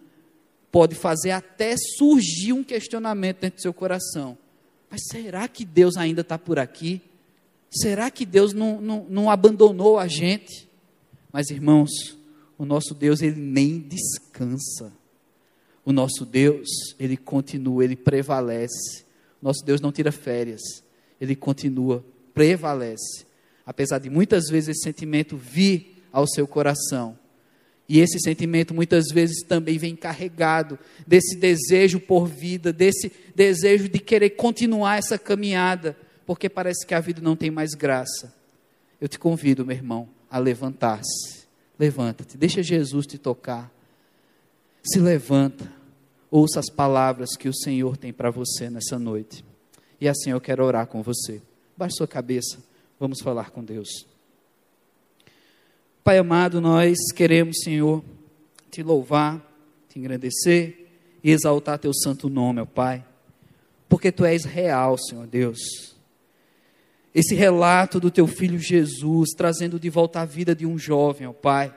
pode 0.71 0.95
fazer 0.95 1.33
até 1.33 1.75
surgir 1.77 2.53
um 2.53 2.63
questionamento 2.63 3.41
dentro 3.41 3.59
do 3.59 3.63
seu 3.63 3.73
coração. 3.73 4.37
Mas 4.91 5.03
será 5.11 5.47
que 5.49 5.65
Deus 5.65 5.97
ainda 5.97 6.21
está 6.21 6.39
por 6.39 6.59
aqui? 6.59 7.01
Será 7.71 8.11
que 8.11 8.27
Deus 8.27 8.53
não, 8.53 8.81
não, 8.81 9.07
não 9.09 9.31
abandonou 9.31 9.99
a 9.99 10.09
gente? 10.09 10.69
Mas, 11.33 11.51
irmãos, 11.51 11.91
o 12.59 12.65
nosso 12.65 12.95
Deus, 12.95 13.23
ele 13.23 13.41
nem 13.41 13.79
descansa. 13.79 14.93
O 15.85 15.93
nosso 15.93 16.27
Deus, 16.27 16.69
ele 16.99 17.17
continua, 17.17 17.85
ele 17.85 17.97
prevalece. 17.97 19.05
Nosso 19.41 19.65
Deus 19.65 19.81
não 19.81 19.91
tira 19.91 20.13
férias, 20.13 20.61
ele 21.21 21.35
continua, 21.35 22.05
prevalece. 22.35 23.25
Apesar 23.65 23.99
de 23.99 24.11
muitas 24.11 24.49
vezes 24.49 24.71
esse 24.71 24.83
sentimento 24.83 25.37
vir 25.37 26.05
ao 26.13 26.27
seu 26.27 26.47
coração, 26.47 27.17
e 27.91 27.99
esse 27.99 28.21
sentimento 28.21 28.73
muitas 28.73 29.07
vezes 29.13 29.43
também 29.43 29.77
vem 29.77 29.97
carregado 29.97 30.79
desse 31.05 31.37
desejo 31.37 31.99
por 31.99 32.25
vida, 32.25 32.73
desse 32.73 33.11
desejo 33.35 33.89
de 33.89 33.99
querer 33.99 34.31
continuar 34.31 34.99
essa 34.99 35.19
caminhada, 35.19 35.97
porque 36.25 36.49
parece 36.49 36.87
que 36.87 36.95
a 36.95 37.01
vida 37.01 37.21
não 37.21 37.35
tem 37.35 37.51
mais 37.51 37.71
graça. 37.71 38.33
Eu 39.01 39.09
te 39.09 39.19
convido, 39.19 39.67
meu 39.67 39.75
irmão, 39.75 40.09
a 40.31 40.39
levantar-se. 40.39 41.49
Levanta-te, 41.77 42.39
deixa 42.39 42.63
Jesus 42.63 43.09
te 43.09 43.19
tocar. 43.19 43.69
Se 44.85 45.01
levanta, 45.01 45.69
ouça 46.31 46.61
as 46.61 46.71
palavras 46.71 47.31
que 47.37 47.49
o 47.49 47.55
Senhor 47.55 47.97
tem 47.97 48.13
para 48.13 48.31
você 48.31 48.71
nessa 48.71 49.01
noite. 49.01 49.45
E 50.01 50.07
assim 50.07 50.31
eu 50.31 50.41
quero 50.41 50.65
orar 50.65 50.87
com 50.87 51.03
você. 51.03 51.43
Baixe 51.77 51.97
sua 51.97 52.07
cabeça, 52.07 52.59
vamos 53.01 53.21
falar 53.21 53.51
com 53.51 53.65
Deus. 53.65 54.10
Pai 56.11 56.19
amado, 56.19 56.61
nós 56.61 56.99
queremos, 57.15 57.59
Senhor, 57.63 58.03
te 58.69 58.83
louvar, 58.83 59.41
te 59.89 59.97
engrandecer 59.97 60.89
e 61.23 61.31
exaltar 61.31 61.79
teu 61.79 61.95
santo 61.95 62.29
nome, 62.29 62.61
ó 62.61 62.67
Pai, 62.67 63.05
porque 63.89 64.11
tu 64.11 64.25
és 64.25 64.45
real, 64.45 64.99
Senhor 64.99 65.25
Deus. 65.29 65.95
Esse 67.15 67.37
relato 67.37 68.01
do 68.01 68.11
teu 68.11 68.27
filho 68.27 68.59
Jesus, 68.59 69.31
trazendo 69.37 69.79
de 69.79 69.89
volta 69.89 70.23
a 70.23 70.25
vida 70.25 70.53
de 70.53 70.67
um 70.67 70.77
jovem, 70.77 71.29
ó 71.29 71.33
Pai, 71.33 71.73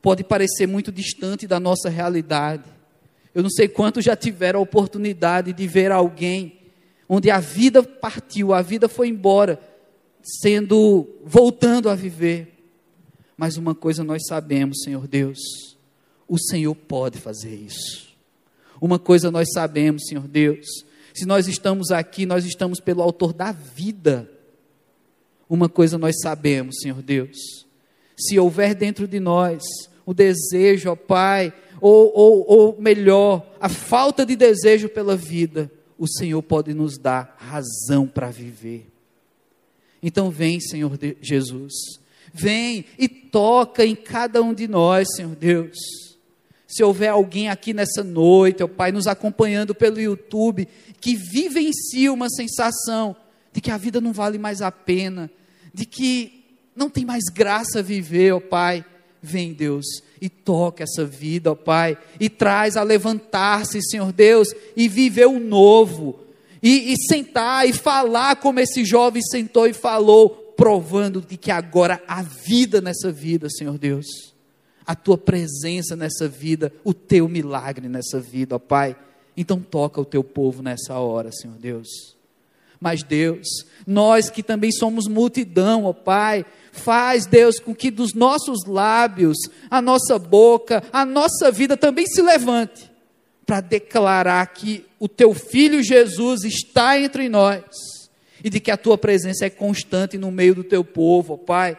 pode 0.00 0.24
parecer 0.24 0.66
muito 0.66 0.90
distante 0.90 1.46
da 1.46 1.60
nossa 1.60 1.90
realidade. 1.90 2.64
Eu 3.34 3.42
não 3.42 3.50
sei 3.50 3.68
quantos 3.68 4.06
já 4.06 4.16
tiveram 4.16 4.58
a 4.58 4.62
oportunidade 4.62 5.52
de 5.52 5.66
ver 5.68 5.92
alguém 5.92 6.60
onde 7.06 7.30
a 7.30 7.40
vida 7.40 7.82
partiu, 7.82 8.54
a 8.54 8.62
vida 8.62 8.88
foi 8.88 9.08
embora, 9.08 9.60
sendo 10.22 11.06
voltando 11.26 11.90
a 11.90 11.94
viver. 11.94 12.53
Mas 13.36 13.56
uma 13.56 13.74
coisa 13.74 14.04
nós 14.04 14.22
sabemos, 14.26 14.82
Senhor 14.82 15.06
Deus, 15.06 15.38
o 16.28 16.38
Senhor 16.38 16.74
pode 16.74 17.18
fazer 17.18 17.54
isso. 17.54 18.08
Uma 18.80 18.98
coisa 18.98 19.30
nós 19.30 19.48
sabemos, 19.52 20.06
Senhor 20.06 20.26
Deus, 20.26 20.66
se 21.12 21.26
nós 21.26 21.48
estamos 21.48 21.90
aqui, 21.90 22.26
nós 22.26 22.44
estamos 22.44 22.80
pelo 22.80 23.02
autor 23.02 23.32
da 23.32 23.52
vida. 23.52 24.30
Uma 25.48 25.68
coisa 25.68 25.96
nós 25.96 26.16
sabemos, 26.20 26.76
Senhor 26.80 27.00
Deus, 27.02 27.66
se 28.16 28.38
houver 28.38 28.74
dentro 28.74 29.06
de 29.06 29.20
nós 29.20 29.62
o 30.06 30.12
desejo, 30.12 30.90
ó 30.90 30.96
Pai, 30.96 31.52
ou, 31.80 32.12
ou, 32.14 32.44
ou 32.48 32.80
melhor, 32.80 33.54
a 33.60 33.68
falta 33.68 34.24
de 34.24 34.36
desejo 34.36 34.88
pela 34.88 35.16
vida, 35.16 35.70
o 35.98 36.06
Senhor 36.06 36.42
pode 36.42 36.74
nos 36.74 36.98
dar 36.98 37.36
razão 37.38 38.06
para 38.06 38.30
viver. 38.30 38.86
Então 40.02 40.30
vem, 40.30 40.60
Senhor 40.60 40.98
Jesus, 41.20 41.72
Vem 42.36 42.84
e 42.98 43.06
toca 43.06 43.86
em 43.86 43.94
cada 43.94 44.42
um 44.42 44.52
de 44.52 44.66
nós, 44.66 45.06
Senhor 45.14 45.36
Deus. 45.36 45.78
Se 46.66 46.82
houver 46.82 47.10
alguém 47.10 47.48
aqui 47.48 47.72
nessa 47.72 48.02
noite, 48.02 48.60
ó 48.60 48.66
Pai, 48.66 48.90
nos 48.90 49.06
acompanhando 49.06 49.72
pelo 49.72 50.00
YouTube, 50.00 50.66
que 51.00 51.14
vive 51.14 51.60
em 51.60 51.72
si 51.72 52.08
uma 52.08 52.28
sensação 52.28 53.14
de 53.52 53.60
que 53.60 53.70
a 53.70 53.78
vida 53.78 54.00
não 54.00 54.12
vale 54.12 54.36
mais 54.36 54.60
a 54.60 54.72
pena, 54.72 55.30
de 55.72 55.86
que 55.86 56.44
não 56.74 56.90
tem 56.90 57.04
mais 57.04 57.22
graça 57.32 57.80
viver, 57.80 58.32
ó 58.32 58.40
Pai, 58.40 58.84
vem 59.22 59.52
Deus 59.52 59.86
e 60.20 60.28
toca 60.28 60.82
essa 60.82 61.04
vida, 61.04 61.52
ó 61.52 61.54
Pai, 61.54 61.96
e 62.18 62.28
traz 62.28 62.76
a 62.76 62.82
levantar-se, 62.82 63.80
Senhor 63.80 64.10
Deus, 64.10 64.48
e 64.76 64.88
viver 64.88 65.26
o 65.26 65.38
novo, 65.38 66.18
e, 66.60 66.92
e 66.92 66.96
sentar 67.08 67.68
e 67.68 67.72
falar 67.72 68.34
como 68.36 68.58
esse 68.58 68.84
jovem 68.84 69.22
sentou 69.22 69.68
e 69.68 69.72
falou, 69.72 70.43
provando 70.56 71.20
de 71.20 71.36
que 71.36 71.50
agora 71.50 72.02
há 72.06 72.22
vida 72.22 72.80
nessa 72.80 73.10
vida, 73.10 73.48
Senhor 73.50 73.78
Deus. 73.78 74.06
A 74.86 74.94
tua 74.94 75.16
presença 75.16 75.96
nessa 75.96 76.28
vida, 76.28 76.72
o 76.84 76.92
teu 76.92 77.28
milagre 77.28 77.88
nessa 77.88 78.20
vida, 78.20 78.56
ó 78.56 78.58
Pai. 78.58 78.96
Então 79.36 79.60
toca 79.60 80.00
o 80.00 80.04
teu 80.04 80.22
povo 80.22 80.62
nessa 80.62 80.94
hora, 80.98 81.32
Senhor 81.32 81.56
Deus. 81.56 81.88
Mas 82.80 83.02
Deus, 83.02 83.46
nós 83.86 84.28
que 84.28 84.42
também 84.42 84.70
somos 84.70 85.08
multidão, 85.08 85.84
ó 85.84 85.92
Pai, 85.92 86.44
faz, 86.70 87.24
Deus, 87.24 87.58
com 87.58 87.74
que 87.74 87.90
dos 87.90 88.12
nossos 88.14 88.66
lábios, 88.66 89.38
a 89.70 89.80
nossa 89.80 90.18
boca, 90.18 90.82
a 90.92 91.04
nossa 91.06 91.50
vida 91.50 91.76
também 91.76 92.06
se 92.06 92.20
levante 92.20 92.90
para 93.46 93.60
declarar 93.60 94.46
que 94.48 94.84
o 94.98 95.08
teu 95.08 95.34
filho 95.34 95.82
Jesus 95.82 96.44
está 96.44 96.98
entre 96.98 97.28
nós 97.28 97.93
e 98.44 98.50
de 98.50 98.60
que 98.60 98.70
a 98.70 98.76
tua 98.76 98.98
presença 98.98 99.46
é 99.46 99.50
constante 99.50 100.18
no 100.18 100.30
meio 100.30 100.54
do 100.54 100.62
teu 100.62 100.84
povo, 100.84 101.32
ó 101.32 101.36
Pai. 101.38 101.78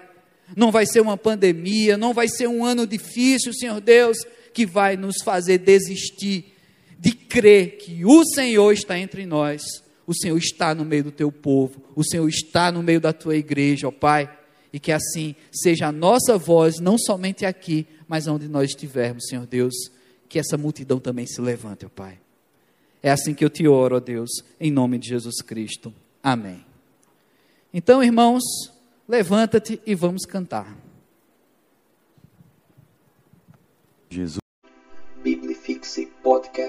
Não 0.58 0.72
vai 0.72 0.88
ser 0.88 1.00
uma 1.00 1.16
pandemia, 1.16 1.96
não 1.96 2.12
vai 2.12 2.28
ser 2.28 2.48
um 2.48 2.66
ano 2.66 2.88
difícil, 2.88 3.54
Senhor 3.54 3.80
Deus, 3.80 4.18
que 4.52 4.66
vai 4.66 4.98
nos 4.98 5.18
fazer 5.24 5.60
desistir 5.60 6.54
de 6.98 7.12
crer 7.12 7.78
que 7.78 8.04
o 8.04 8.26
Senhor 8.26 8.72
está 8.72 8.98
entre 8.98 9.28
nós, 9.28 9.62
o 10.08 10.14
Senhor 10.14 10.38
está 10.38 10.74
no 10.74 10.84
meio 10.84 11.04
do 11.04 11.12
teu 11.12 11.32
povo, 11.32 11.84
o 11.96 12.04
Senhor 12.04 12.28
está 12.28 12.72
no 12.72 12.82
meio 12.82 13.00
da 13.00 13.14
tua 13.14 13.36
igreja, 13.36 13.88
ó 13.88 13.92
Pai, 13.92 14.30
e 14.74 14.80
que 14.80 14.92
assim 14.92 15.36
seja 15.52 15.88
a 15.88 15.92
nossa 15.92 16.36
voz, 16.36 16.80
não 16.80 16.98
somente 16.98 17.46
aqui, 17.46 17.86
mas 18.08 18.28
onde 18.28 18.48
nós 18.48 18.72
estivermos, 18.72 19.28
Senhor 19.28 19.46
Deus, 19.46 19.74
que 20.28 20.40
essa 20.40 20.58
multidão 20.58 21.00
também 21.00 21.28
se 21.28 21.40
levante, 21.42 21.86
ó 21.86 21.90
Pai. 21.90 22.18
É 23.04 23.12
assim 23.12 23.36
que 23.36 23.46
eu 23.46 23.52
te 23.52 23.68
oro, 23.68 23.98
ó 23.98 24.00
Deus, 24.00 24.32
em 24.60 24.72
nome 24.72 24.98
de 24.98 25.10
Jesus 25.10 25.42
Cristo. 25.44 25.94
Amém. 26.26 26.66
Então, 27.72 28.04
irmãos, 28.04 28.42
levanta-te 29.08 29.80
e 29.86 29.94
vamos 29.94 30.26
cantar. 30.26 30.76
Jesus. 34.10 34.40
Biblifixe 35.22 36.08
Podcast. 36.24 36.65